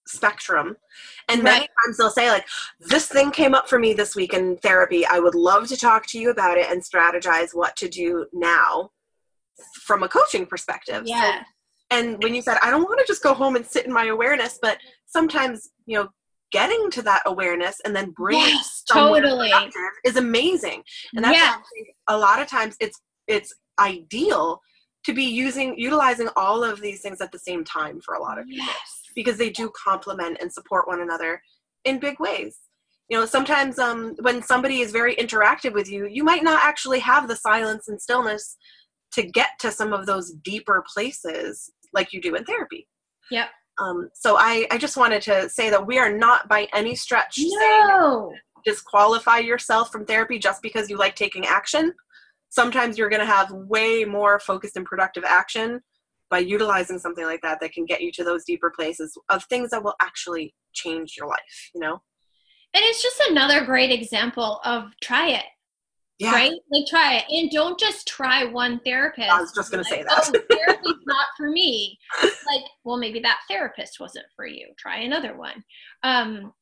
spectrum 0.06 0.76
and 1.28 1.44
right. 1.44 1.52
many 1.52 1.68
times 1.84 1.98
they'll 1.98 2.10
say 2.10 2.30
like 2.30 2.46
this 2.80 3.08
thing 3.08 3.30
came 3.30 3.54
up 3.54 3.68
for 3.68 3.78
me 3.78 3.94
this 3.94 4.16
week 4.16 4.34
in 4.34 4.56
therapy 4.58 5.06
i 5.08 5.20
would 5.20 5.36
love 5.36 5.68
to 5.68 5.76
talk 5.76 6.06
to 6.06 6.18
you 6.18 6.30
about 6.30 6.58
it 6.58 6.72
and 6.72 6.82
strategize 6.82 7.50
what 7.54 7.76
to 7.76 7.90
do 7.90 8.26
now 8.32 8.90
from 9.84 10.04
a 10.04 10.08
coaching 10.08 10.46
perspective. 10.46 11.04
Yeah. 11.06 11.40
So, 11.40 11.46
and 11.90 12.22
when 12.22 12.36
you 12.36 12.42
said, 12.42 12.58
I 12.62 12.70
don't 12.70 12.84
want 12.84 13.00
to 13.00 13.06
just 13.08 13.24
go 13.24 13.34
home 13.34 13.56
and 13.56 13.66
sit 13.66 13.86
in 13.86 13.94
my 13.94 14.06
awareness, 14.06 14.60
but 14.62 14.78
sometimes, 15.06 15.70
you 15.86 15.98
know, 15.98 16.10
getting 16.52 16.90
to 16.92 17.02
that 17.02 17.22
awareness 17.26 17.78
and 17.86 17.96
then 17.96 18.12
bringing 18.12 18.42
yes, 18.42 18.84
totally 18.92 19.52
is 20.06 20.16
amazing. 20.16 20.84
And 21.16 21.24
that's 21.24 21.38
yeah. 21.38 21.58
a 22.08 22.18
lot 22.18 22.42
of 22.42 22.48
times 22.48 22.76
it's 22.80 23.00
it's 23.28 23.54
ideal 23.80 24.62
to 25.06 25.14
be 25.14 25.24
using 25.24 25.78
utilizing 25.78 26.28
all 26.36 26.64
of 26.64 26.82
these 26.82 27.02
things 27.02 27.22
at 27.22 27.32
the 27.32 27.40
same 27.40 27.64
time 27.64 28.00
for 28.02 28.16
a 28.16 28.22
lot 28.22 28.38
of 28.38 28.46
people 28.46 28.66
yes. 28.66 29.02
because 29.16 29.38
they 29.38 29.50
do 29.50 29.72
complement 29.82 30.38
and 30.42 30.52
support 30.52 30.88
one 30.88 31.02
another 31.02 31.42
in 31.86 32.00
big 32.00 32.20
ways 32.20 32.58
you 33.10 33.18
know 33.18 33.26
sometimes 33.26 33.80
um, 33.80 34.16
when 34.22 34.42
somebody 34.42 34.82
is 34.82 34.92
very 34.92 35.16
interactive 35.16 35.74
with 35.74 35.90
you 35.90 36.08
you 36.08 36.24
might 36.24 36.44
not 36.44 36.64
actually 36.64 37.00
have 37.00 37.28
the 37.28 37.36
silence 37.36 37.88
and 37.88 38.02
stillness 38.02 38.58
to 39.14 39.24
get 39.24 39.50
to 39.60 39.72
some 39.72 39.94
of 39.94 40.06
those 40.06 40.32
deeper 40.44 40.84
places 40.94 41.72
like 41.94 42.14
you 42.14 42.22
do 42.22 42.36
in 42.36 42.44
therapy. 42.44 42.88
Yep. 43.32 43.50
Um, 43.80 44.10
so 44.14 44.38
I, 44.38 44.68
I 44.72 44.78
just 44.78 44.98
wanted 44.98 45.22
to 45.24 45.50
say 45.50 45.70
that 45.70 45.86
we 45.86 46.00
are 46.00 46.12
not 46.12 46.48
by 46.48 46.68
any 46.74 46.96
stretch 46.96 47.38
no. 47.40 48.30
saying 48.30 48.40
disqualify 48.66 49.38
yourself 49.38 49.92
from 49.92 50.06
therapy 50.06 50.38
just 50.38 50.62
because 50.62 50.90
you 50.90 50.98
like 50.98 51.16
taking 51.16 51.46
action. 51.46 51.94
Sometimes 52.50 52.98
you're 52.98 53.10
going 53.10 53.22
to 53.22 53.26
have 53.26 53.52
way 53.52 54.04
more 54.04 54.40
focused 54.40 54.76
and 54.76 54.86
productive 54.86 55.24
action 55.24 55.80
by 56.30 56.40
utilizing 56.40 57.00
something 57.00 57.24
like 57.24 57.42
that 57.42 57.60
that 57.62 57.72
can 57.72 57.86
get 57.86 58.02
you 58.02 58.12
to 58.12 58.24
those 58.24 58.44
deeper 58.44 58.72
places 58.76 59.18
of 59.30 59.44
things 59.46 59.70
that 59.70 59.84
will 59.84 59.96
actually 60.02 60.54
change 60.74 61.16
your 61.18 61.28
life, 61.28 61.70
you 61.74 61.80
know? 61.80 62.02
And 62.74 62.84
it's 62.84 63.02
just 63.02 63.22
another 63.30 63.66
great 63.66 63.92
example 63.92 64.60
of 64.66 64.92
try 65.02 65.30
it. 65.30 65.46
Yeah. 66.20 66.32
Right? 66.32 66.54
Like 66.72 66.86
try 66.90 67.16
it. 67.16 67.26
And 67.30 67.52
don't 67.52 67.80
just 67.80 68.08
try 68.08 68.44
one 68.46 68.80
therapist. 68.84 69.30
I 69.30 69.40
was 69.40 69.54
just 69.54 69.70
gonna 69.70 69.84
like, 69.84 69.92
say 69.92 70.04
that. 70.04 70.32
oh, 70.34 70.56
therapy's 70.56 70.94
not 71.06 71.28
for 71.38 71.50
me. 71.50 72.00
Like, 72.24 72.64
well, 72.84 72.98
maybe 72.98 73.20
that 73.20 73.40
therapist 73.48 74.00
wasn't 74.00 74.26
for 74.36 74.48
you. 74.48 74.68
Try 74.80 74.98
another 75.02 75.38
one. 75.38 75.64
Um, 76.04 76.54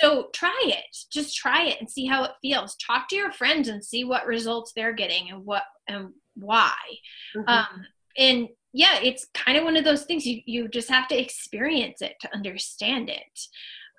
so 0.00 0.28
try 0.32 0.60
it. 0.64 0.96
Just 1.12 1.36
try 1.36 1.64
it 1.64 1.78
and 1.80 1.90
see 1.90 2.06
how 2.06 2.24
it 2.24 2.32
feels. 2.42 2.76
Talk 2.76 3.08
to 3.08 3.16
your 3.16 3.32
friends 3.32 3.68
and 3.68 3.84
see 3.84 4.04
what 4.04 4.26
results 4.26 4.72
they're 4.74 4.92
getting 4.92 5.30
and 5.30 5.44
what 5.44 5.64
and 5.88 6.10
why. 6.34 6.74
Mm-hmm. 7.36 7.48
Um, 7.48 7.86
and 8.16 8.48
yeah, 8.72 8.98
it's 9.02 9.26
kind 9.34 9.56
of 9.56 9.64
one 9.64 9.76
of 9.76 9.84
those 9.84 10.04
things 10.04 10.26
you 10.26 10.42
you 10.44 10.68
just 10.68 10.88
have 10.88 11.08
to 11.08 11.20
experience 11.20 12.02
it 12.02 12.14
to 12.20 12.34
understand 12.34 13.08
it. 13.08 13.40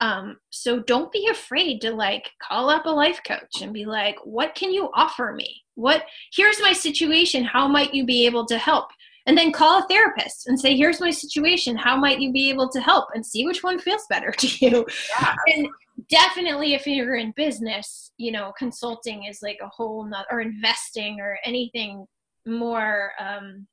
Um, 0.01 0.37
so 0.49 0.79
don't 0.79 1.11
be 1.11 1.27
afraid 1.27 1.81
to 1.81 1.91
like 1.91 2.31
call 2.41 2.69
up 2.69 2.85
a 2.85 2.89
life 2.89 3.19
coach 3.25 3.61
and 3.61 3.73
be 3.73 3.85
like, 3.85 4.15
what 4.23 4.55
can 4.55 4.71
you 4.71 4.89
offer 4.93 5.33
me? 5.35 5.61
What, 5.75 6.03
here's 6.33 6.61
my 6.61 6.73
situation. 6.73 7.43
How 7.43 7.67
might 7.67 7.93
you 7.93 8.05
be 8.05 8.25
able 8.25 8.45
to 8.45 8.57
help? 8.57 8.87
And 9.25 9.37
then 9.37 9.51
call 9.51 9.79
a 9.79 9.87
therapist 9.87 10.47
and 10.47 10.59
say, 10.59 10.75
here's 10.75 11.01
my 11.01 11.11
situation. 11.11 11.75
How 11.75 11.97
might 11.97 12.19
you 12.19 12.31
be 12.31 12.49
able 12.49 12.69
to 12.69 12.81
help? 12.81 13.09
And 13.13 13.25
see 13.25 13.45
which 13.45 13.61
one 13.63 13.77
feels 13.77 14.05
better 14.09 14.31
to 14.37 14.65
you. 14.65 14.85
Yeah. 15.19 15.35
And 15.47 15.67
definitely 16.09 16.73
if 16.73 16.87
you're 16.87 17.15
in 17.15 17.33
business, 17.35 18.11
you 18.17 18.31
know, 18.31 18.53
consulting 18.57 19.25
is 19.25 19.41
like 19.41 19.59
a 19.61 19.67
whole 19.67 20.05
nother, 20.05 20.25
or 20.31 20.41
investing 20.41 21.19
or 21.19 21.37
anything 21.45 22.05
more, 22.45 23.11
um, 23.19 23.67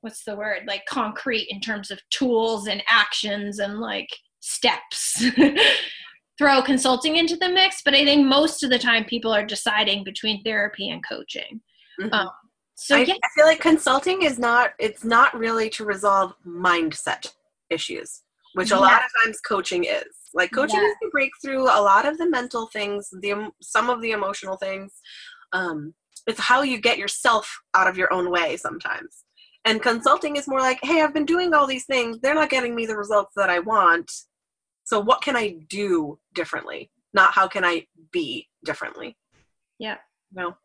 what's 0.00 0.24
the 0.24 0.34
word 0.34 0.62
like 0.66 0.84
concrete 0.86 1.46
in 1.50 1.60
terms 1.60 1.90
of 1.90 2.00
tools 2.10 2.66
and 2.66 2.82
actions 2.88 3.60
and 3.60 3.78
like 3.78 4.08
steps 4.42 5.24
throw 6.38 6.60
consulting 6.62 7.16
into 7.16 7.36
the 7.36 7.48
mix 7.48 7.80
but 7.84 7.94
i 7.94 8.04
think 8.04 8.26
most 8.26 8.62
of 8.62 8.70
the 8.70 8.78
time 8.78 9.04
people 9.04 9.32
are 9.32 9.44
deciding 9.44 10.02
between 10.02 10.42
therapy 10.42 10.90
and 10.90 11.02
coaching 11.08 11.60
mm-hmm. 12.00 12.12
um, 12.12 12.28
so 12.74 12.96
I, 12.96 13.00
yeah. 13.00 13.14
I 13.14 13.28
feel 13.36 13.46
like 13.46 13.60
consulting 13.60 14.22
is 14.22 14.38
not 14.38 14.70
it's 14.80 15.04
not 15.04 15.38
really 15.38 15.70
to 15.70 15.84
resolve 15.84 16.34
mindset 16.46 17.32
issues 17.70 18.22
which 18.54 18.72
a 18.72 18.74
yeah. 18.74 18.80
lot 18.80 19.02
of 19.04 19.24
times 19.24 19.40
coaching 19.40 19.84
is 19.84 20.04
like 20.34 20.50
coaching 20.52 20.80
yeah. 20.80 20.88
is 20.88 20.94
to 21.02 21.08
break 21.10 21.30
through 21.40 21.62
a 21.62 21.80
lot 21.80 22.06
of 22.06 22.18
the 22.18 22.28
mental 22.28 22.66
things 22.66 23.08
the 23.20 23.50
some 23.62 23.88
of 23.88 24.00
the 24.02 24.10
emotional 24.10 24.56
things 24.56 25.00
um, 25.52 25.94
it's 26.26 26.40
how 26.40 26.62
you 26.62 26.80
get 26.80 26.98
yourself 26.98 27.48
out 27.74 27.88
of 27.88 27.96
your 27.96 28.12
own 28.12 28.30
way 28.30 28.56
sometimes 28.56 29.24
and 29.64 29.82
consulting 29.82 30.36
is 30.36 30.48
more 30.48 30.60
like 30.60 30.78
hey 30.82 31.02
i've 31.02 31.14
been 31.14 31.24
doing 31.24 31.54
all 31.54 31.66
these 31.66 31.86
things 31.86 32.18
they're 32.20 32.34
not 32.34 32.50
getting 32.50 32.74
me 32.74 32.86
the 32.86 32.96
results 32.96 33.32
that 33.36 33.50
i 33.50 33.58
want 33.58 34.10
so 34.84 35.00
what 35.00 35.22
can 35.22 35.36
I 35.36 35.56
do 35.68 36.18
differently? 36.34 36.90
Not 37.14 37.32
how 37.32 37.48
can 37.48 37.64
I 37.64 37.86
be 38.12 38.48
differently? 38.64 39.16
Yeah. 39.78 39.98
No. 40.32 40.56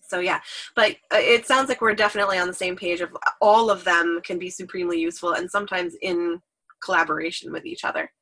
So 0.00 0.20
yeah, 0.20 0.40
but 0.76 0.92
uh, 1.10 1.16
it 1.18 1.46
sounds 1.46 1.70
like 1.70 1.80
we're 1.80 1.94
definitely 1.94 2.36
on 2.36 2.46
the 2.46 2.52
same 2.52 2.76
page 2.76 3.00
of 3.00 3.16
all 3.40 3.70
of 3.70 3.82
them 3.84 4.20
can 4.22 4.38
be 4.38 4.50
supremely 4.50 5.00
useful 5.00 5.32
and 5.32 5.50
sometimes 5.50 5.94
in 6.02 6.38
collaboration 6.84 7.50
with 7.50 7.64
each 7.64 7.82
other. 7.82 8.12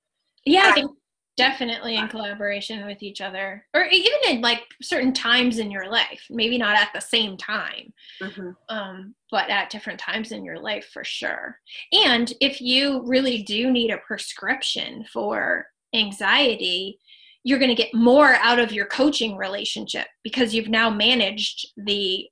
Yeah, 0.44 0.68
I 0.68 0.72
think 0.72 0.92
definitely 1.40 1.96
in 1.96 2.08
collaboration 2.08 2.86
with 2.86 3.02
each 3.02 3.20
other 3.20 3.64
or 3.74 3.84
even 3.84 4.18
in 4.28 4.40
like 4.40 4.62
certain 4.82 5.12
times 5.12 5.58
in 5.58 5.70
your 5.70 5.90
life 5.90 6.22
maybe 6.30 6.58
not 6.58 6.76
at 6.76 6.88
the 6.94 7.00
same 7.00 7.36
time 7.36 7.92
mm-hmm. 8.22 8.50
um, 8.68 9.14
but 9.30 9.48
at 9.48 9.70
different 9.70 9.98
times 9.98 10.32
in 10.32 10.44
your 10.44 10.58
life 10.58 10.88
for 10.92 11.04
sure 11.04 11.58
and 11.92 12.34
if 12.40 12.60
you 12.60 13.02
really 13.06 13.42
do 13.42 13.70
need 13.70 13.90
a 13.90 13.98
prescription 14.06 15.04
for 15.12 15.66
anxiety 15.94 16.98
you're 17.42 17.58
going 17.58 17.74
to 17.74 17.82
get 17.82 17.94
more 17.94 18.34
out 18.34 18.58
of 18.58 18.72
your 18.72 18.86
coaching 18.86 19.36
relationship 19.36 20.06
because 20.22 20.54
you've 20.54 20.68
now 20.68 20.90
managed 20.90 21.68
the 21.76 22.26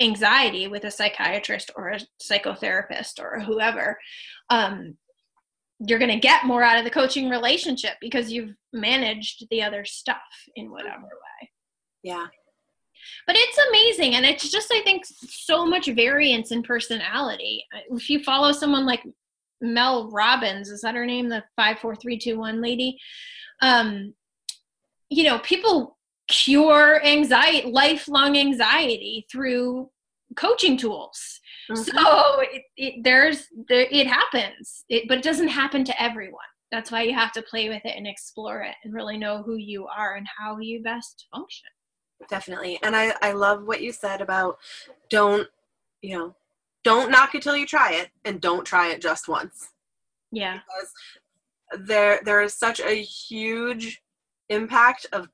anxiety 0.00 0.68
with 0.68 0.84
a 0.84 0.90
psychiatrist 0.90 1.70
or 1.76 1.88
a 1.88 2.00
psychotherapist 2.22 3.18
or 3.18 3.40
whoever 3.40 3.98
um, 4.50 4.96
you're 5.80 5.98
going 5.98 6.10
to 6.10 6.18
get 6.18 6.44
more 6.44 6.62
out 6.62 6.78
of 6.78 6.84
the 6.84 6.90
coaching 6.90 7.28
relationship 7.28 7.94
because 8.00 8.32
you've 8.32 8.54
managed 8.72 9.46
the 9.50 9.62
other 9.62 9.84
stuff 9.84 10.16
in 10.56 10.70
whatever 10.70 11.02
way. 11.02 11.50
Yeah. 12.02 12.26
But 13.26 13.36
it's 13.38 13.58
amazing 13.68 14.16
and 14.16 14.26
it's 14.26 14.50
just 14.50 14.72
i 14.72 14.82
think 14.82 15.04
so 15.06 15.64
much 15.64 15.86
variance 15.86 16.50
in 16.50 16.62
personality. 16.62 17.64
If 17.90 18.10
you 18.10 18.22
follow 18.22 18.52
someone 18.52 18.86
like 18.86 19.04
mel 19.60 20.10
robbins 20.10 20.68
is 20.70 20.80
that 20.82 20.94
her 20.94 21.06
name? 21.06 21.28
The 21.28 21.44
54321 21.56 22.60
lady? 22.60 22.98
Um 23.62 24.14
you 25.10 25.24
know 25.24 25.38
people 25.38 25.96
cure 26.28 27.04
anxiety 27.04 27.70
lifelong 27.70 28.36
anxiety 28.36 29.26
through 29.30 29.90
coaching 30.36 30.76
tools 30.76 31.40
mm-hmm. 31.70 31.82
so 31.82 32.40
it, 32.40 32.62
it, 32.76 32.94
there's 33.04 33.46
there, 33.68 33.86
it 33.90 34.06
happens. 34.06 34.84
It, 34.88 35.08
but 35.08 35.18
it 35.18 35.24
doesn't 35.24 35.48
happen 35.48 35.84
to 35.84 36.02
everyone. 36.02 36.38
That's 36.70 36.90
why 36.90 37.02
you 37.02 37.14
have 37.14 37.32
to 37.32 37.42
play 37.42 37.68
with 37.68 37.84
it 37.84 37.96
and 37.96 38.06
explore 38.06 38.60
it 38.62 38.74
and 38.84 38.92
really 38.92 39.16
know 39.16 39.42
who 39.42 39.56
you 39.56 39.86
are 39.86 40.16
and 40.16 40.26
how 40.38 40.58
you 40.58 40.82
best 40.82 41.26
function. 41.32 41.68
Definitely. 42.28 42.78
And 42.82 42.96
i 42.96 43.14
i 43.22 43.32
love 43.32 43.64
what 43.64 43.80
you 43.80 43.92
said 43.92 44.20
about 44.20 44.58
don't 45.08 45.48
you 46.02 46.16
know 46.18 46.34
don't 46.84 47.10
knock 47.10 47.34
it 47.34 47.42
till 47.42 47.56
you 47.56 47.66
try 47.66 47.92
it 47.92 48.10
and 48.24 48.40
don't 48.40 48.64
try 48.64 48.88
it 48.88 49.00
just 49.00 49.28
once. 49.28 49.68
Yeah. 50.32 50.54
Because 50.54 51.86
there 51.86 52.20
there 52.24 52.42
is 52.42 52.54
such 52.54 52.80
a 52.80 53.02
huge 53.02 54.02
impact 54.48 55.06
of 55.12 55.28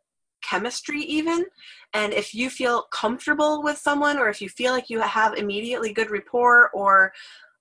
chemistry 0.49 1.01
even. 1.03 1.45
And 1.93 2.13
if 2.13 2.35
you 2.35 2.51
feel 2.51 2.83
comfortable 2.93 3.63
with 3.63 3.79
someone 3.79 4.19
or 4.19 4.29
if 4.29 4.41
you 4.41 4.49
feel 4.49 4.73
like 4.73 4.91
you 4.91 5.01
have 5.01 5.35
immediately 5.35 5.93
good 5.93 6.11
rapport 6.11 6.71
or 6.75 7.13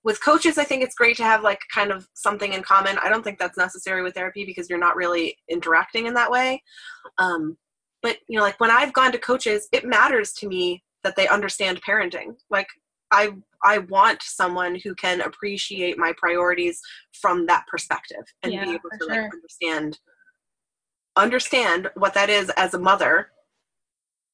with 0.04 0.22
coaches 0.22 0.58
i 0.58 0.66
think 0.66 0.84
it's 0.84 0.96
great 0.96 1.16
to 1.16 1.24
have 1.24 1.44
like 1.44 1.62
kind 1.74 1.92
of 1.92 2.08
something 2.14 2.54
in 2.54 2.62
common. 2.62 2.98
I 2.98 3.10
don't 3.10 3.24
think 3.24 3.40
that's 3.40 3.58
necessary 3.58 4.04
with 4.04 4.16
therapy 4.16 4.44
because 4.44 4.70
you're 4.70 4.80
not 4.80 4.98
really 4.98 5.38
interacting 5.50 6.08
in 6.08 6.14
that 6.16 6.30
way. 6.30 6.62
Um, 7.18 7.58
but 8.02 8.18
you 8.28 8.38
know 8.38 8.44
like 8.44 8.60
when 8.60 8.70
i've 8.70 8.94
gone 8.94 9.12
to 9.14 9.18
coaches 9.18 9.68
it 9.72 9.86
matters 9.86 10.34
to 10.34 10.48
me 10.48 10.84
that 11.04 11.16
they 11.16 11.28
understand 11.28 11.82
parenting. 11.82 12.36
Like 12.50 12.68
i 13.12 13.32
i 13.64 13.80
want 13.80 14.22
someone 14.22 14.76
who 14.84 14.94
can 14.96 15.22
appreciate 15.22 15.98
my 15.98 16.14
priorities 16.18 16.80
from 17.14 17.46
that 17.48 17.66
perspective 17.68 18.24
and 18.44 18.54
yeah, 18.54 18.66
be 18.66 18.72
able 18.72 18.90
to 19.00 19.06
sure. 19.06 19.24
like 19.24 19.32
understand 19.34 20.00
understand 21.16 21.90
what 21.96 22.14
that 22.14 22.30
is 22.30 22.50
as 22.52 22.74
a 22.74 22.80
mother 22.80 23.30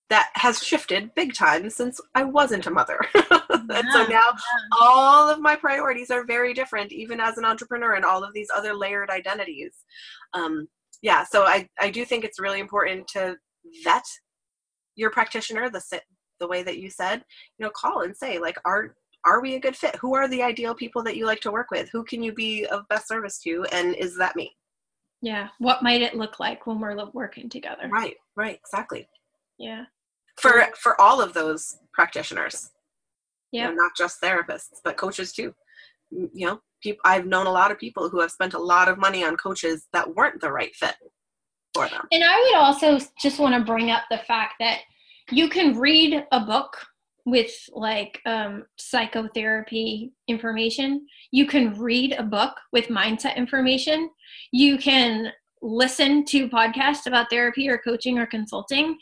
that 0.09 0.29
has 0.33 0.63
shifted 0.63 1.13
big 1.13 1.33
time 1.33 1.69
since 1.69 2.01
I 2.15 2.23
wasn't 2.23 2.65
a 2.65 2.71
mother. 2.71 2.99
and 3.13 3.85
so 3.91 4.05
now 4.07 4.31
yeah. 4.31 4.31
all 4.81 5.29
of 5.29 5.39
my 5.39 5.55
priorities 5.55 6.09
are 6.09 6.25
very 6.25 6.53
different, 6.53 6.91
even 6.91 7.19
as 7.19 7.37
an 7.37 7.45
entrepreneur 7.45 7.93
and 7.93 8.03
all 8.03 8.23
of 8.23 8.33
these 8.33 8.49
other 8.55 8.73
layered 8.73 9.11
identities. 9.11 9.73
Um, 10.33 10.67
yeah, 11.03 11.23
so 11.23 11.43
I, 11.43 11.67
I 11.79 11.91
do 11.91 12.05
think 12.05 12.23
it's 12.23 12.39
really 12.39 12.59
important 12.59 13.07
to 13.09 13.37
vet 13.83 14.03
your 14.95 15.11
practitioner 15.11 15.69
the 15.69 15.81
the 16.39 16.47
way 16.47 16.63
that 16.63 16.77
you 16.79 16.89
said 16.89 17.23
you 17.57 17.65
know 17.65 17.71
call 17.75 18.01
and 18.01 18.15
say 18.15 18.39
like 18.39 18.57
are 18.65 18.95
are 19.25 19.41
we 19.41 19.55
a 19.55 19.59
good 19.59 19.75
fit 19.75 19.95
who 19.97 20.15
are 20.15 20.27
the 20.27 20.41
ideal 20.41 20.73
people 20.73 21.03
that 21.03 21.15
you 21.15 21.25
like 21.25 21.41
to 21.41 21.51
work 21.51 21.67
with 21.71 21.89
who 21.91 22.03
can 22.03 22.23
you 22.23 22.33
be 22.33 22.65
of 22.67 22.87
best 22.89 23.07
service 23.07 23.39
to 23.39 23.65
and 23.71 23.95
is 23.95 24.17
that 24.17 24.35
me 24.35 24.51
yeah 25.21 25.49
what 25.59 25.83
might 25.83 26.01
it 26.01 26.15
look 26.15 26.39
like 26.39 26.65
when 26.67 26.79
we're 26.79 26.97
working 27.13 27.49
together? 27.49 27.89
Right 27.91 28.15
right 28.35 28.55
exactly. 28.55 29.07
Yeah. 29.57 29.85
For 30.37 30.67
for 30.79 30.99
all 30.99 31.21
of 31.21 31.33
those 31.33 31.77
practitioners. 31.93 32.71
Yeah. 33.51 33.69
you 33.69 33.75
know, 33.75 33.81
not 33.81 33.91
just 33.97 34.21
therapists 34.21 34.79
but 34.83 34.97
coaches 34.97 35.33
too. 35.33 35.53
You 36.11 36.47
know 36.47 36.61
people 36.81 37.01
i've 37.03 37.25
known 37.25 37.45
a 37.45 37.51
lot 37.51 37.71
of 37.71 37.77
people 37.77 38.09
who 38.09 38.21
have 38.21 38.31
spent 38.31 38.53
a 38.53 38.59
lot 38.59 38.87
of 38.87 38.97
money 38.97 39.23
on 39.23 39.35
coaches 39.35 39.87
that 39.91 40.15
weren't 40.15 40.39
the 40.39 40.51
right 40.51 40.73
fit 40.75 40.95
for 41.73 41.87
them. 41.87 42.07
And 42.11 42.23
I 42.23 42.39
would 42.39 42.55
also 42.55 43.05
just 43.21 43.39
want 43.39 43.55
to 43.55 43.61
bring 43.63 43.91
up 43.91 44.03
the 44.09 44.19
fact 44.19 44.55
that 44.59 44.79
you 45.31 45.49
can 45.49 45.77
read 45.77 46.25
a 46.31 46.39
book 46.39 46.77
with 47.25 47.51
like 47.73 48.19
um, 48.25 48.65
psychotherapy 48.77 50.11
information. 50.27 51.05
You 51.31 51.45
can 51.47 51.79
read 51.79 52.13
a 52.13 52.23
book 52.23 52.55
with 52.71 52.87
mindset 52.87 53.35
information. 53.35 54.09
You 54.51 54.77
can 54.77 55.31
listen 55.61 56.25
to 56.25 56.49
podcasts 56.49 57.05
about 57.05 57.29
therapy 57.29 57.69
or 57.69 57.77
coaching 57.77 58.17
or 58.17 58.25
consulting. 58.25 58.97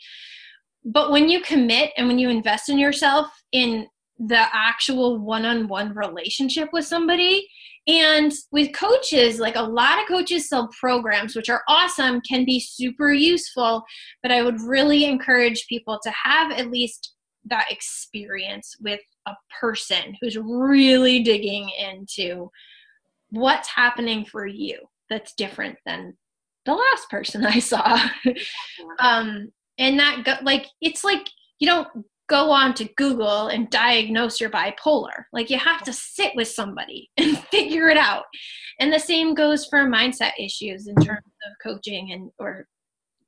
But 0.84 1.10
when 1.10 1.28
you 1.28 1.40
commit 1.40 1.92
and 1.96 2.08
when 2.08 2.18
you 2.18 2.28
invest 2.28 2.68
in 2.68 2.78
yourself 2.78 3.28
in 3.52 3.86
the 4.18 4.46
actual 4.52 5.18
one 5.18 5.44
on 5.44 5.68
one 5.68 5.94
relationship 5.94 6.70
with 6.72 6.84
somebody, 6.84 7.48
and 7.88 8.32
with 8.52 8.74
coaches, 8.74 9.40
like 9.40 9.56
a 9.56 9.62
lot 9.62 9.98
of 9.98 10.06
coaches 10.06 10.46
sell 10.46 10.68
programs, 10.78 11.34
which 11.34 11.48
are 11.48 11.62
awesome, 11.68 12.20
can 12.20 12.44
be 12.44 12.60
super 12.60 13.12
useful. 13.12 13.82
But 14.22 14.30
I 14.30 14.42
would 14.42 14.60
really 14.60 15.06
encourage 15.06 15.66
people 15.68 15.98
to 16.02 16.12
have 16.24 16.52
at 16.52 16.70
least 16.70 17.14
that 17.50 17.70
experience 17.70 18.76
with 18.80 19.00
a 19.26 19.32
person 19.60 20.16
who's 20.20 20.36
really 20.36 21.22
digging 21.22 21.70
into 21.78 22.50
what's 23.30 23.68
happening 23.68 24.24
for 24.24 24.46
you 24.46 24.78
that's 25.10 25.34
different 25.34 25.76
than 25.86 26.16
the 26.64 26.74
last 26.74 27.10
person 27.10 27.44
I 27.46 27.58
saw. 27.58 27.98
um, 28.98 29.50
and 29.78 29.98
that, 29.98 30.40
like, 30.42 30.66
it's 30.80 31.04
like 31.04 31.28
you 31.60 31.66
don't 31.66 31.88
go 32.28 32.50
on 32.50 32.74
to 32.74 32.84
Google 32.96 33.48
and 33.48 33.70
diagnose 33.70 34.40
your 34.40 34.50
bipolar. 34.50 35.24
Like 35.32 35.50
you 35.50 35.58
have 35.58 35.82
to 35.84 35.92
sit 35.92 36.32
with 36.36 36.48
somebody 36.48 37.10
and 37.16 37.38
figure 37.50 37.88
it 37.88 37.96
out. 37.96 38.24
And 38.80 38.92
the 38.92 38.98
same 38.98 39.34
goes 39.34 39.66
for 39.66 39.88
mindset 39.88 40.32
issues 40.38 40.86
in 40.86 40.94
terms 40.96 41.24
of 41.46 41.52
coaching 41.62 42.12
and 42.12 42.30
or 42.38 42.66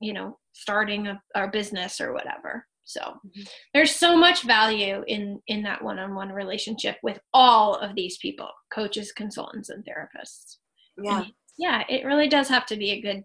you 0.00 0.12
know 0.12 0.38
starting 0.52 1.08
a, 1.08 1.20
a 1.34 1.48
business 1.48 2.00
or 2.00 2.12
whatever. 2.12 2.66
So 2.92 3.00
mm-hmm. 3.00 3.42
there's 3.74 3.94
so 3.94 4.16
much 4.16 4.42
value 4.42 5.02
in 5.06 5.40
in 5.46 5.62
that 5.62 5.82
one-on-one 5.82 6.32
relationship 6.32 6.96
with 7.02 7.18
all 7.32 7.76
of 7.76 7.94
these 7.94 8.18
people, 8.18 8.48
coaches, 8.72 9.12
consultants 9.12 9.68
and 9.68 9.84
therapists. 9.84 10.56
Yeah. 11.02 11.22
And 11.22 11.32
yeah, 11.58 11.82
it 11.88 12.04
really 12.04 12.28
does 12.28 12.48
have 12.48 12.66
to 12.66 12.76
be 12.76 12.90
a 12.90 13.00
good 13.00 13.24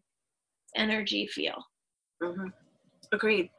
energy 0.75 1.28
feel. 1.28 1.63
Mm-hmm. 2.21 2.47
Agreed. 3.12 3.49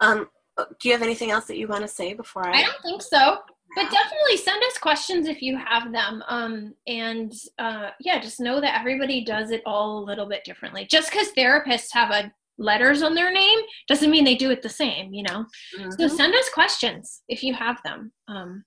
Um, 0.00 0.28
uh, 0.58 0.64
do 0.80 0.88
you 0.88 0.94
have 0.94 1.02
anything 1.02 1.30
else 1.30 1.46
that 1.46 1.58
you 1.58 1.66
want 1.68 1.82
to 1.82 1.88
say 1.88 2.14
before 2.14 2.46
I? 2.46 2.60
I 2.60 2.62
don't 2.62 2.82
think 2.82 3.02
so. 3.02 3.38
But 3.74 3.90
definitely 3.90 4.36
send 4.36 4.62
us 4.64 4.76
questions 4.76 5.28
if 5.28 5.40
you 5.40 5.56
have 5.56 5.92
them. 5.92 6.22
Um, 6.28 6.74
and 6.86 7.32
uh, 7.58 7.90
yeah, 8.00 8.20
just 8.20 8.38
know 8.38 8.60
that 8.60 8.78
everybody 8.78 9.24
does 9.24 9.50
it 9.50 9.62
all 9.64 9.98
a 9.98 10.04
little 10.04 10.28
bit 10.28 10.44
differently. 10.44 10.86
Just 10.90 11.10
because 11.10 11.28
therapists 11.32 11.88
have 11.92 12.10
a 12.10 12.30
letters 12.58 13.02
on 13.02 13.14
their 13.14 13.32
name 13.32 13.58
doesn't 13.88 14.10
mean 14.10 14.24
they 14.24 14.34
do 14.34 14.50
it 14.50 14.62
the 14.62 14.68
same, 14.68 15.12
you 15.12 15.22
know. 15.22 15.46
Mm-hmm. 15.78 15.90
So 15.98 16.08
send 16.08 16.34
us 16.34 16.48
questions 16.50 17.22
if 17.28 17.42
you 17.42 17.54
have 17.54 17.80
them. 17.84 18.12
Um, 18.28 18.64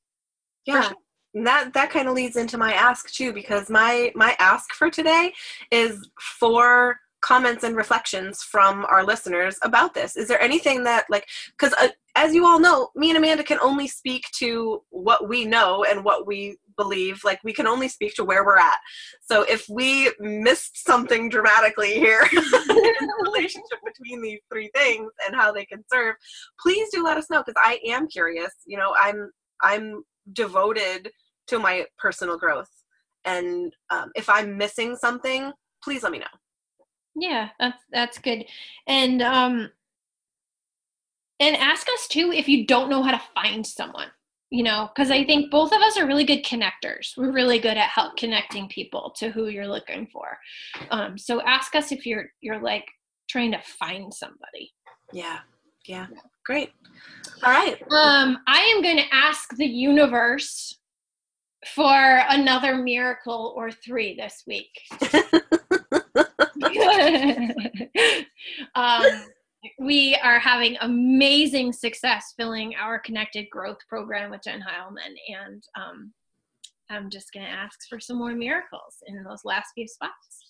yeah. 0.65 0.82
Sure. 0.82 1.43
that 1.45 1.74
that 1.74 1.89
kind 1.89 2.08
of 2.08 2.15
leads 2.15 2.36
into 2.36 2.58
my 2.58 2.74
ask 2.74 3.12
too, 3.12 3.34
because 3.34 3.69
my 3.69 4.12
my 4.15 4.36
ask 4.39 4.74
for 4.74 4.89
today 4.89 5.34
is 5.71 6.10
for 6.39 6.98
comments 7.25 7.63
and 7.63 7.75
reflections 7.75 8.43
from 8.43 8.85
our 8.85 9.03
listeners 9.03 9.57
about 9.63 9.95
this. 9.95 10.15
Is 10.15 10.27
there 10.27 10.39
anything 10.39 10.83
that 10.83 11.05
like 11.09 11.27
because 11.57 11.73
uh, 11.81 11.88
as 12.15 12.35
you 12.35 12.45
all 12.45 12.59
know 12.59 12.89
me 12.95 13.09
and 13.09 13.17
amanda 13.17 13.43
can 13.43 13.57
only 13.61 13.88
speak 13.88 14.25
to 14.38 14.83
what 14.91 15.27
we 15.27 15.43
know 15.43 15.83
and 15.89 16.05
what 16.05 16.27
we 16.27 16.55
believe. 16.77 17.21
Like 17.23 17.39
we 17.43 17.51
can 17.51 17.65
only 17.65 17.88
speak 17.88 18.13
to 18.15 18.23
where 18.23 18.45
we're 18.45 18.59
at. 18.59 18.77
So 19.21 19.41
if 19.43 19.65
we 19.67 20.11
missed 20.19 20.85
something 20.85 21.29
dramatically 21.29 21.95
here 21.95 22.27
in 22.31 22.38
the 22.38 23.23
relationship 23.23 23.79
between 23.83 24.21
these 24.21 24.41
three 24.51 24.69
things 24.75 25.09
and 25.25 25.35
how 25.35 25.51
they 25.51 25.65
can 25.65 25.83
serve 25.91 26.15
please 26.61 26.88
do 26.93 27.03
let 27.03 27.17
us 27.17 27.29
know 27.31 27.41
because 27.43 27.59
i 27.65 27.79
am 27.88 28.07
curious. 28.07 28.53
You 28.67 28.77
know 28.77 28.93
i'm 29.01 29.31
i'm 29.63 30.03
devoted 30.31 31.09
to 31.47 31.57
my 31.57 31.85
personal 31.97 32.38
growth. 32.38 32.69
And 33.23 33.73
um, 33.89 34.11
if 34.15 34.29
i'm 34.29 34.59
missing 34.59 34.95
something 34.95 35.51
please 35.83 36.03
let 36.03 36.11
me 36.11 36.19
know 36.19 36.35
yeah, 37.15 37.49
that's 37.60 37.84
that's 37.91 38.17
good. 38.19 38.45
And 38.88 39.21
um 39.21 39.71
and 41.39 41.56
ask 41.58 41.88
us 41.89 42.08
too 42.08 42.32
if 42.34 42.47
you 42.47 42.65
don't 42.65 42.89
know 42.89 43.04
how 43.04 43.12
to 43.12 43.21
find 43.34 43.67
someone 43.67 44.08
you 44.51 44.63
know 44.63 44.89
because 44.95 45.12
i 45.12 45.21
think 45.25 45.51
both 45.51 45.73
of 45.73 45.82
us 45.82 45.97
are 45.97 46.08
really 46.08 46.23
good 46.23 46.45
connectors. 46.45 47.17
We're 47.17 47.34
really 47.34 47.60
good 47.60 47.78
at 47.78 47.89
help 47.89 48.15
connecting 48.15 48.69
people 48.69 49.13
to 49.17 49.30
who 49.30 49.47
you're 49.47 49.67
looking 49.67 50.08
for. 50.13 50.38
Um, 50.91 51.17
so 51.17 51.41
ask 51.41 51.75
us 51.75 51.91
if 51.91 52.06
you're 52.06 52.28
you're 52.41 52.62
like 52.62 52.86
trying 53.30 53.51
to 53.51 53.60
find 53.60 54.13
somebody. 54.13 54.71
Yeah 55.12 55.39
yeah. 55.88 56.08
Great. 56.45 56.71
All 57.43 57.51
right. 57.51 57.82
Um 57.91 58.39
i 58.47 58.60
am 58.75 58.82
going 58.82 58.97
to 58.97 59.13
ask 59.13 59.56
the 59.56 59.65
universe 59.65 60.80
for 61.73 62.21
another 62.30 62.75
miracle 62.75 63.54
or 63.58 63.71
three 63.71 64.15
this 64.15 64.43
week 64.45 64.69
um, 68.76 69.04
we 69.80 70.15
are 70.24 70.39
having 70.39 70.78
amazing 70.82 71.74
success 71.74 72.34
filling 72.38 72.76
our 72.76 73.00
connected 73.00 73.50
growth 73.50 73.80
program 73.89 74.32
with 74.32 74.44
Jen 74.44 74.62
Heilman. 74.62 75.15
And 75.28 75.63
um, 75.76 76.13
I'm 76.89 77.10
just 77.10 77.34
going 77.34 77.46
to 77.46 77.52
ask 77.52 77.80
for 77.89 78.00
some 78.00 78.18
more 78.18 78.34
miracles 78.34 78.98
in 79.08 79.24
those 79.24 79.44
last 79.44 79.68
few 79.74 79.88
spots. 79.88 80.44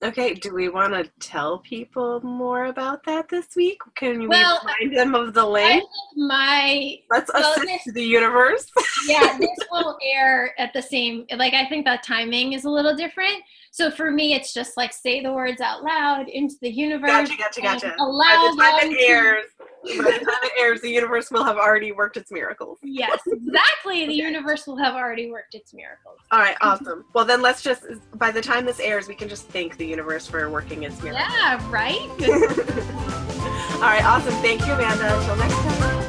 Okay, 0.00 0.32
do 0.32 0.54
we 0.54 0.68
want 0.68 0.92
to 0.92 1.10
tell 1.18 1.58
people 1.58 2.20
more 2.20 2.66
about 2.66 3.02
that 3.04 3.28
this 3.28 3.56
week? 3.56 3.80
Can 3.96 4.28
well, 4.28 4.60
we 4.64 4.86
remind 4.86 4.96
them 4.96 5.14
of 5.16 5.34
the 5.34 5.44
link? 5.44 5.82
my 6.16 6.98
let's 7.10 7.32
so 7.32 7.38
assist 7.38 7.84
this, 7.84 7.94
the 7.94 8.02
universe. 8.04 8.70
yeah, 9.08 9.36
this 9.40 9.58
will 9.72 9.98
air 10.14 10.54
at 10.60 10.72
the 10.72 10.82
same. 10.82 11.26
Like 11.36 11.52
I 11.52 11.68
think 11.68 11.84
the 11.84 11.98
timing 12.04 12.52
is 12.52 12.64
a 12.64 12.70
little 12.70 12.94
different. 12.94 13.42
So 13.72 13.90
for 13.90 14.12
me, 14.12 14.34
it's 14.34 14.54
just 14.54 14.76
like 14.76 14.92
say 14.92 15.20
the 15.20 15.32
words 15.32 15.60
out 15.60 15.82
loud 15.82 16.28
into 16.28 16.54
the 16.62 16.70
universe. 16.70 17.10
Gotcha, 17.10 17.36
gotcha, 17.36 17.60
gotcha. 17.60 17.96
Allow 17.98 18.54
by 18.56 18.78
the 18.80 18.86
time 18.86 18.92
it 18.92 19.00
airs, 19.00 19.46
by 19.82 20.04
the 20.18 20.24
time 20.24 20.42
it 20.42 20.52
airs, 20.58 20.80
the 20.80 20.90
universe 20.90 21.30
will 21.30 21.44
have 21.44 21.56
already 21.56 21.92
worked 21.92 22.16
its 22.16 22.30
miracles. 22.30 22.78
Yes, 22.82 23.20
exactly. 23.26 24.06
The 24.06 24.12
okay. 24.12 24.12
universe 24.14 24.66
will 24.66 24.76
have 24.76 24.94
already 24.94 25.30
worked 25.30 25.54
its 25.54 25.72
miracles. 25.72 26.18
All 26.30 26.40
right, 26.40 26.56
awesome. 26.60 27.04
well, 27.14 27.24
then 27.24 27.42
let's 27.42 27.62
just 27.62 27.84
by 28.14 28.30
the 28.30 28.42
time 28.42 28.64
this 28.64 28.80
airs, 28.80 29.08
we 29.08 29.14
can 29.14 29.28
just 29.28 29.46
thank 29.48 29.76
the 29.76 29.86
universe 29.86 30.26
for 30.26 30.50
working 30.50 30.82
its 30.82 31.02
miracles. 31.02 31.28
Yeah, 31.30 31.70
right. 31.70 32.00
All 33.78 33.84
right, 33.84 34.04
awesome. 34.04 34.34
Thank 34.42 34.66
you, 34.66 34.72
Amanda. 34.72 35.18
Until 35.18 35.36
next 35.36 35.54
time. 35.54 36.04